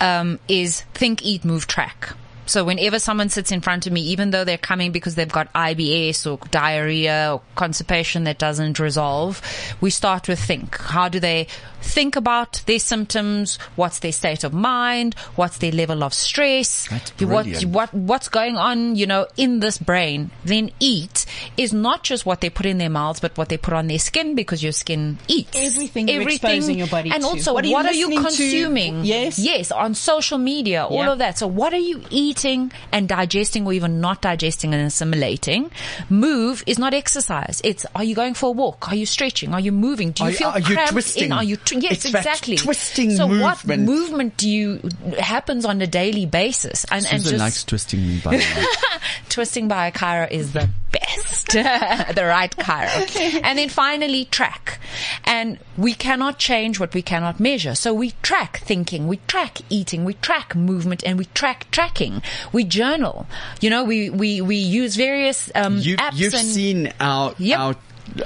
[0.00, 2.14] um, is think, eat, move, track.
[2.46, 5.52] So whenever someone sits in front of me, even though they're coming because they've got
[5.52, 9.42] IBS or diarrhea or constipation that doesn't resolve,
[9.80, 10.78] we start with think.
[10.78, 11.48] How do they
[11.82, 13.56] think about their symptoms?
[13.74, 15.14] What's their state of mind?
[15.34, 16.88] What's their level of stress?
[16.88, 20.30] That's what, what, what's going on, you know, in this brain?
[20.44, 21.26] Then eat
[21.56, 23.98] is not just what they put in their mouths, but what they put on their
[23.98, 25.56] skin because your skin eats.
[25.56, 27.28] Everything you're exposing your body And to.
[27.28, 28.36] also, What what are are you you, listening to?
[28.62, 29.04] consuming?
[29.04, 29.38] Yes.
[29.40, 31.10] Yes, on social media, all Yeah.
[31.12, 31.38] of that.
[31.38, 35.70] So what are you eating and digesting or even not digesting and assimilating?
[36.10, 37.60] Move is not exercise.
[37.64, 38.88] It's, are you going for a walk?
[38.88, 39.54] Are you stretching?
[39.54, 40.12] Are you moving?
[40.12, 41.24] Do you Are feel are you cramped twisting?
[41.24, 41.32] in?
[41.32, 42.56] Are you, tw- yes, It's exactly.
[42.56, 43.82] twisting so what movement.
[43.84, 44.80] movement do you,
[45.18, 46.84] happens on a daily basis?
[46.90, 48.42] And, and just likes twisting me, by
[49.28, 51.48] twisting by a chiro is the best.
[51.52, 53.40] the right chiro.
[53.42, 54.78] And then finally track.
[55.24, 57.74] And we cannot change what we cannot measure.
[57.74, 62.22] So we track thinking, we track eating, we track movement, and we track tracking.
[62.52, 63.26] We journal.
[63.60, 67.58] You know, we, we, we use various um, You, apps you've and seen our Yep.
[67.58, 67.76] our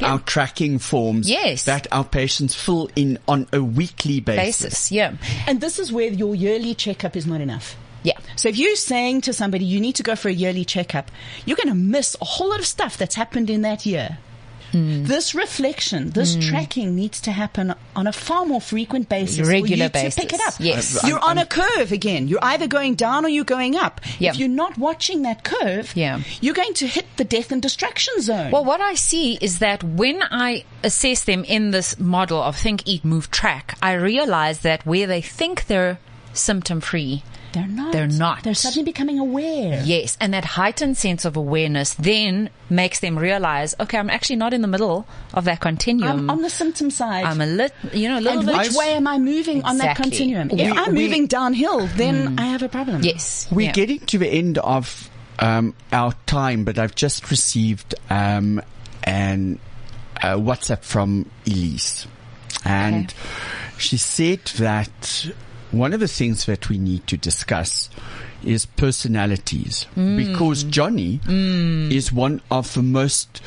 [0.03, 1.65] our tracking forms Yes.
[1.65, 4.63] that our patients fill in on a weekly basis.
[4.63, 4.93] basis.
[4.93, 5.15] Yeah.
[5.47, 7.77] And this is where your yearly checkup is not enough.
[8.03, 8.19] Yeah.
[8.37, 11.11] So if you're saying to somebody you need to go for a yearly checkup,
[11.45, 14.19] you're going to miss a whole lot of stuff that's happened in that year.
[14.73, 15.07] Mm.
[15.07, 16.49] This reflection, this mm.
[16.49, 19.39] tracking needs to happen on a far more frequent basis.
[19.39, 20.15] for Regular you basis.
[20.15, 20.55] To pick it up.
[20.59, 21.03] Yes.
[21.07, 22.29] You're on a curve again.
[22.29, 24.01] You're either going down or you're going up.
[24.19, 24.31] Yeah.
[24.31, 26.21] If you're not watching that curve, Yeah.
[26.41, 28.51] you're going to hit the death and destruction zone.
[28.51, 32.83] Well, what I see is that when I assess them in this model of think,
[32.87, 35.99] eat, move, track, I realize that where they think they're
[36.33, 37.23] symptom free,
[37.53, 37.93] they're not.
[37.93, 38.43] they're not.
[38.45, 39.83] They're suddenly becoming aware.
[39.85, 44.55] Yes, and that heightened sense of awareness then makes them realize, okay, I'm actually not
[44.55, 46.09] in the middle of that continuum.
[46.11, 47.25] I'm on the symptom side.
[47.25, 48.57] I'm a lit, you know, a little and bit.
[48.59, 50.49] which way am I moving on that continuum?
[50.49, 53.03] We- If I'm we- moving downhill, then I have a problem.
[53.03, 53.73] Yes, We're yeah.
[53.73, 58.61] getting to the end of um, our time, but I've just received um,
[59.05, 59.59] an
[60.23, 62.07] uh, WhatsApp from Elise,
[62.65, 63.13] and
[63.79, 65.27] she said that
[65.73, 67.91] one of the things that we need to discuss
[68.45, 70.17] is personalities mm.
[70.17, 71.91] because Johnny mm.
[71.91, 73.43] is one of the most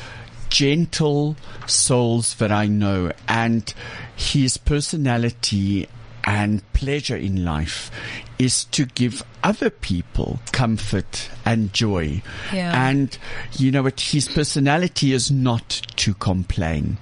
[0.48, 3.72] gentle souls that I know, and
[4.16, 5.88] his personality
[6.26, 7.90] and pleasure in life
[8.38, 12.22] is to give other people comfort and joy.
[12.52, 12.88] Yeah.
[12.88, 13.16] And
[13.52, 14.00] you know what?
[14.00, 16.98] His personality is not to complain.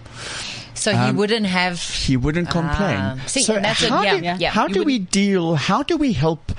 [0.74, 1.80] So he um, wouldn't have.
[1.80, 2.98] He wouldn't complain.
[2.98, 3.18] Ah.
[3.26, 4.50] See, so and that's a- how, yeah, do, yeah, yeah.
[4.50, 5.54] how do we deal?
[5.54, 6.52] How do we help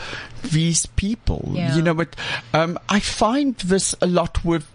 [0.44, 1.52] these people?
[1.54, 1.76] Yeah.
[1.76, 2.16] You know what?
[2.54, 4.70] Um, I find this a lot with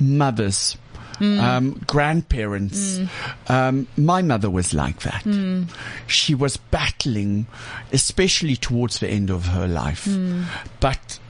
[0.00, 0.76] mothers.
[1.18, 1.38] Hmm.
[1.38, 2.98] Um, grandparents.
[3.46, 5.22] Um, my mother was like that.
[5.22, 5.64] Hmm.
[6.08, 7.46] She was battling,
[7.92, 10.42] especially towards the end of her life, Hmm.
[10.80, 11.20] but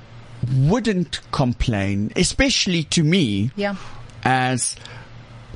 [0.56, 3.76] wouldn't complain, especially to me Yeah.
[4.22, 4.74] as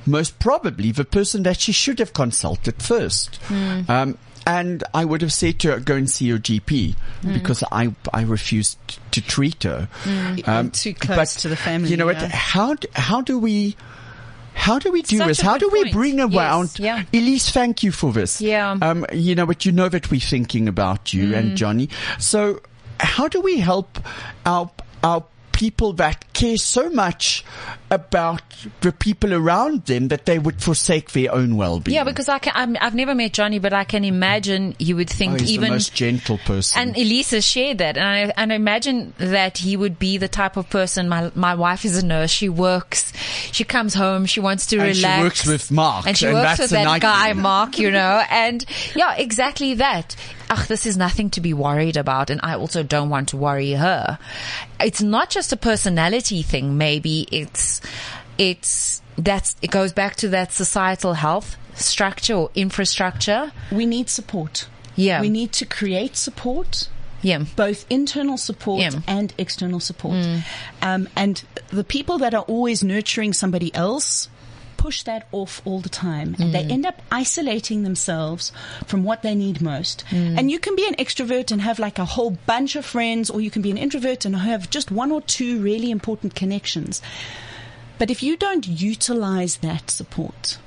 [0.09, 3.37] most probably the person that she should have consulted first.
[3.45, 3.81] Hmm.
[3.89, 7.35] Um, and I would have said to her, go and see your GP Hmm.
[7.35, 8.79] because I, I refused
[9.13, 9.89] to treat her.
[10.47, 12.23] Um, Too close to the family, You know yeah.
[12.23, 12.31] what?
[12.33, 13.77] How, d- how do we,
[14.55, 15.41] how do we do Such this?
[15.43, 15.93] How do we point.
[15.95, 16.79] bring Yes, around?
[16.79, 17.03] yeah.
[17.13, 18.41] Elise, thank you for this.
[18.41, 18.77] Yeah.
[18.81, 19.67] Um, you know what?
[19.67, 21.37] You know that we're thinking about you Mm.
[21.39, 21.91] and Johnny.
[22.19, 22.61] So
[23.01, 23.99] how do we help
[24.47, 24.71] our,
[25.05, 27.45] our people that care so much
[27.91, 28.43] about
[28.83, 31.95] the people around them that they would forsake their own well-being?
[31.95, 35.11] Yeah, because I can, I'm, I've never met Johnny, but I can imagine you would
[35.11, 36.81] Oh, think he's even the most gentle person.
[36.81, 40.57] And Elisa shared that, and I, and I imagine that he would be the type
[40.57, 41.09] of person.
[41.09, 42.31] My my wife is a nurse.
[42.31, 43.13] She works.
[43.53, 44.27] She comes home.
[44.27, 45.23] She wants to And she relax.
[45.23, 47.11] works with Mark, and she and works that's with that nightmare.
[47.11, 47.79] guy Mark.
[47.79, 48.65] You know, and
[48.95, 50.15] yeah, exactly that.
[50.51, 53.73] Ugh, this is nothing to be worried about, and I also don't want to worry
[53.73, 54.19] her.
[54.81, 56.79] It's not just a personality thing.
[56.79, 57.78] Maybe it's
[58.37, 63.53] it's that's it goes back to that societal health structure or infrastructure.
[63.73, 64.67] We need support.
[64.97, 65.21] Yeah.
[65.21, 66.89] We need to create support.
[67.21, 67.43] Yeah.
[67.57, 68.91] both internal support Yeah.
[68.91, 69.03] Mm.
[69.09, 70.25] and external support.
[70.81, 74.29] Um, and the people that are always nurturing somebody else
[74.77, 76.53] push that off all the time and Mm.
[76.53, 78.53] they end up isolating themselves
[78.87, 80.05] from what they need most.
[80.11, 80.39] Mm.
[80.39, 83.41] And you can be an extrovert and have like a whole bunch of friends or
[83.41, 87.03] you can be an introvert and have just one or two really important connections.
[87.99, 90.59] But if you don't utilize that support,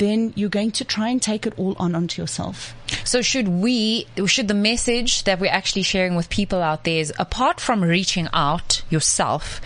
[0.00, 2.74] then you're going to try and take it all on onto yourself.
[3.04, 7.12] So should we, should the message that we're actually sharing with people out there is
[7.18, 9.60] apart from reaching out yourself,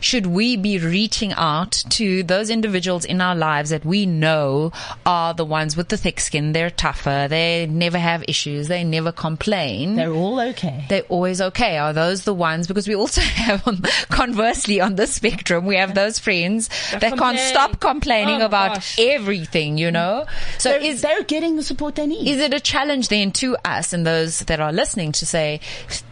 [0.00, 4.72] should we be reaching out to those individuals in our lives that we know
[5.06, 6.52] are the ones with the thick skin?
[6.52, 7.26] They're tougher.
[7.28, 8.68] They never have issues.
[8.68, 9.94] They never complain.
[9.96, 10.86] They're all okay.
[10.88, 11.78] they're always okay.
[11.78, 12.66] Are those the ones?
[12.66, 17.38] Because we also have, on, conversely, on the spectrum, we have those friends that can't
[17.38, 18.98] stop complaining Oh about gosh.
[18.98, 20.26] everything, you know?
[20.58, 22.28] So They're, is, they're getting the support they need.
[22.28, 25.60] is it a challenge then to us and those that are listening to say,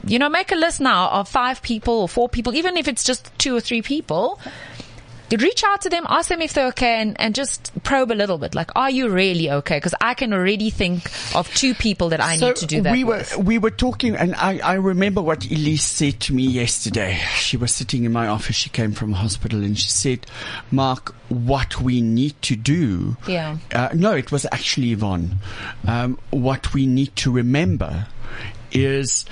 [0.06, 3.04] you know, make a list now of five people or four people, even if it's
[3.04, 4.38] just two or three people.
[5.40, 8.38] Reach out to them, ask them if they're okay, and, and just probe a little
[8.38, 8.54] bit.
[8.54, 9.78] Like, are you really okay?
[9.78, 13.04] Because I can already think of two people that I need to do that we
[13.04, 13.36] were with.
[13.38, 17.18] we were talking, and I, I remember what Elise said to me yesterday.
[17.36, 18.56] She was sitting in my office.
[18.56, 20.26] She came from the hospital, and she said,
[20.70, 23.56] "Mark, what we need to do." Yeah.
[23.72, 25.38] Uh, no, it was actually Yvonne.
[25.86, 28.06] Um, what we need to remember
[28.70, 29.24] is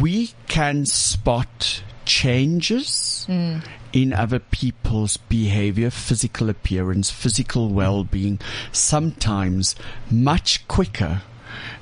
[0.00, 3.58] we can spot changes Hmm.
[3.96, 8.38] In other people's behavior, physical appearance, physical well-being,
[8.70, 9.74] sometimes
[10.10, 11.22] much quicker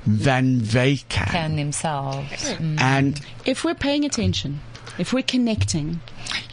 [0.07, 1.27] than they can.
[1.27, 2.53] Can themselves.
[2.53, 2.79] Mm.
[2.79, 4.61] And if we're paying attention,
[4.97, 5.87] if we're connecting,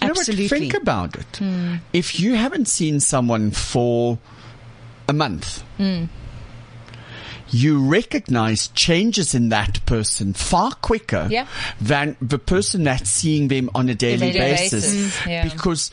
[0.01, 0.19] you know what?
[0.19, 0.49] absolutely.
[0.49, 1.37] Think about it.
[1.37, 1.77] Hmm.
[1.93, 4.19] If you haven't seen someone for
[5.09, 6.07] a month, hmm.
[7.53, 11.47] You recognize changes in that person far quicker Yeah.
[11.81, 14.85] than the person that's seeing them on a daily Daily basis.
[14.87, 15.27] basis, Mm.
[15.31, 15.45] yeah.
[15.49, 15.91] Because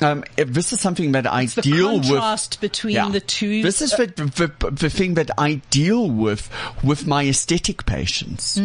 [0.00, 2.08] um, if this is something that I the deal with.
[2.08, 6.48] contrast between the two- This is the, the, the thing that I deal with
[6.82, 8.58] with my aesthetic patients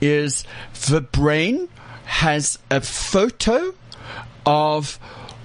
[0.00, 0.44] is
[0.88, 1.68] the brain
[2.04, 3.72] has a photo
[4.44, 4.98] of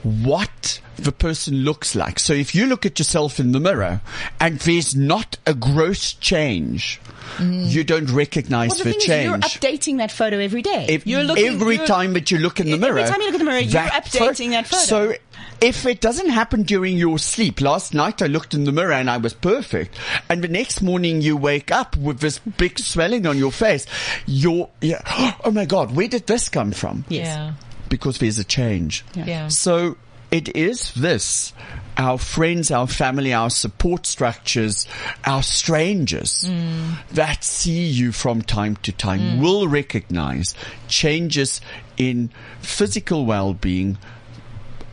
[0.08, 2.18] what the person looks like.
[2.20, 4.02] So if you look at yourself in the mirror
[4.40, 7.00] and there's not a gross change,
[7.38, 7.70] mm.
[7.70, 9.46] you don't recognize Well, the the, thing change.
[9.46, 10.88] is, you're updating that photo every day.
[10.90, 13.00] If- you're looking, every you're- time that you look in the mirror.
[13.00, 14.84] every time you look in the mirror, you're updating that photo.
[14.84, 15.14] So
[15.62, 19.10] if it doesn't happen during your sleep, last night I looked in the mirror and
[19.10, 19.98] I was perfect,
[20.30, 23.86] and the next morning you wake up with this big swelling on your face,
[24.26, 25.02] you're, yeah,
[25.44, 27.06] oh my god, where did this come from?
[27.10, 27.28] Yes.
[27.28, 27.54] Yeah.
[27.90, 29.04] Because there's a change.
[29.16, 29.48] Yeah.
[29.50, 29.98] So
[30.32, 31.54] it is this.
[31.98, 34.86] Our friends, our family, our support structures,
[35.26, 36.98] our strangers Mm.
[37.14, 40.54] that see you from time to time will recognize
[40.88, 41.60] changes
[41.98, 42.30] in
[42.62, 43.98] physical well-being,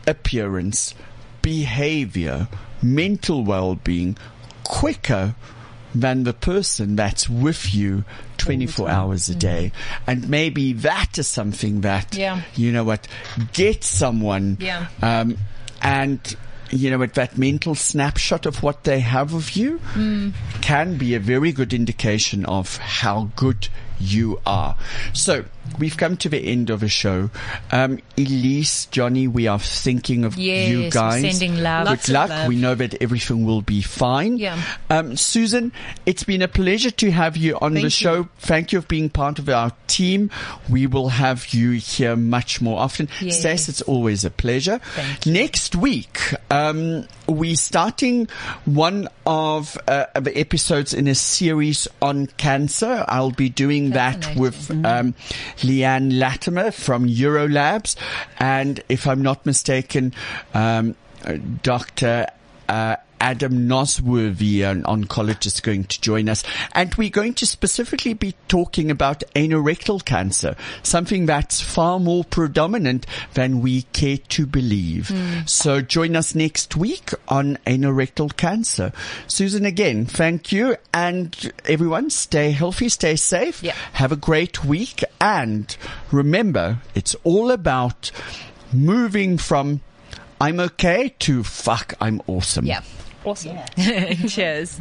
[0.07, 0.95] appearance,
[1.41, 2.47] behavior,
[2.81, 4.17] mental well-being
[4.63, 5.35] quicker
[5.93, 8.03] than the person that's with you
[8.45, 9.71] 24 hours a day.
[10.07, 12.15] And maybe that is something that.
[12.15, 12.41] Yeah.
[12.55, 13.07] you know what,
[13.53, 14.87] get someone, Yeah.
[15.01, 15.37] um,
[15.81, 16.19] and,
[16.71, 20.33] you know what, that mental snapshot of what they have of you Mm.
[20.61, 23.67] can be a very good indication of how good
[23.99, 24.75] you are.
[25.13, 25.45] So
[25.79, 27.29] we've come to the end of a show.
[27.71, 31.21] Um, Elise, Johnny, we are thinking of Yes, you guys.
[31.21, 31.85] sending love.
[31.85, 32.29] Good Lots of luck.
[32.29, 32.47] love.
[32.47, 34.37] We know that everything will be fine.
[34.37, 34.61] Yeah.
[34.89, 35.71] Um, Susan,
[36.05, 37.89] it's been a pleasure to have you on the you.
[37.89, 38.27] show.
[38.39, 40.29] Thank you for being part of our team.
[40.69, 43.09] We will have you here much more often.
[43.21, 43.39] Yes.
[43.39, 44.79] Stace, it's always a pleasure.
[44.95, 45.33] Thank you.
[45.33, 48.27] Next week, um, we're starting
[48.65, 53.03] one of uh, the episodes in a series on cancer.
[53.07, 55.15] I'll be doing that with um,
[55.59, 57.95] Leanne Latimer from Eurolabs,
[58.39, 60.13] and if I'm not mistaken,
[60.53, 60.95] um,
[61.25, 62.27] uh, Dr.
[62.67, 66.43] Uh, Adam Nosworthy, an oncologist, going to join us.
[66.73, 73.07] And we're going to specifically be talking about anorectal cancer, something that's far more predominant
[73.33, 75.11] than we care to believe.
[75.47, 78.91] So join us next week on anorectal cancer.
[79.27, 80.75] Susan, again, thank you.
[80.93, 83.63] And everyone, stay healthy, stay safe.
[83.63, 83.75] Yeah.
[83.93, 85.03] Have a great week.
[85.19, 85.75] And
[86.11, 88.11] remember, it's all about
[88.71, 89.81] moving from
[90.41, 92.65] I'm okay to fuck, I'm awesome.
[92.65, 92.81] Yeah.
[93.23, 93.57] Awesome.
[94.27, 94.79] Cheers.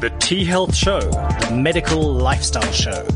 [0.00, 3.06] The T Health Show, the medical lifestyle show.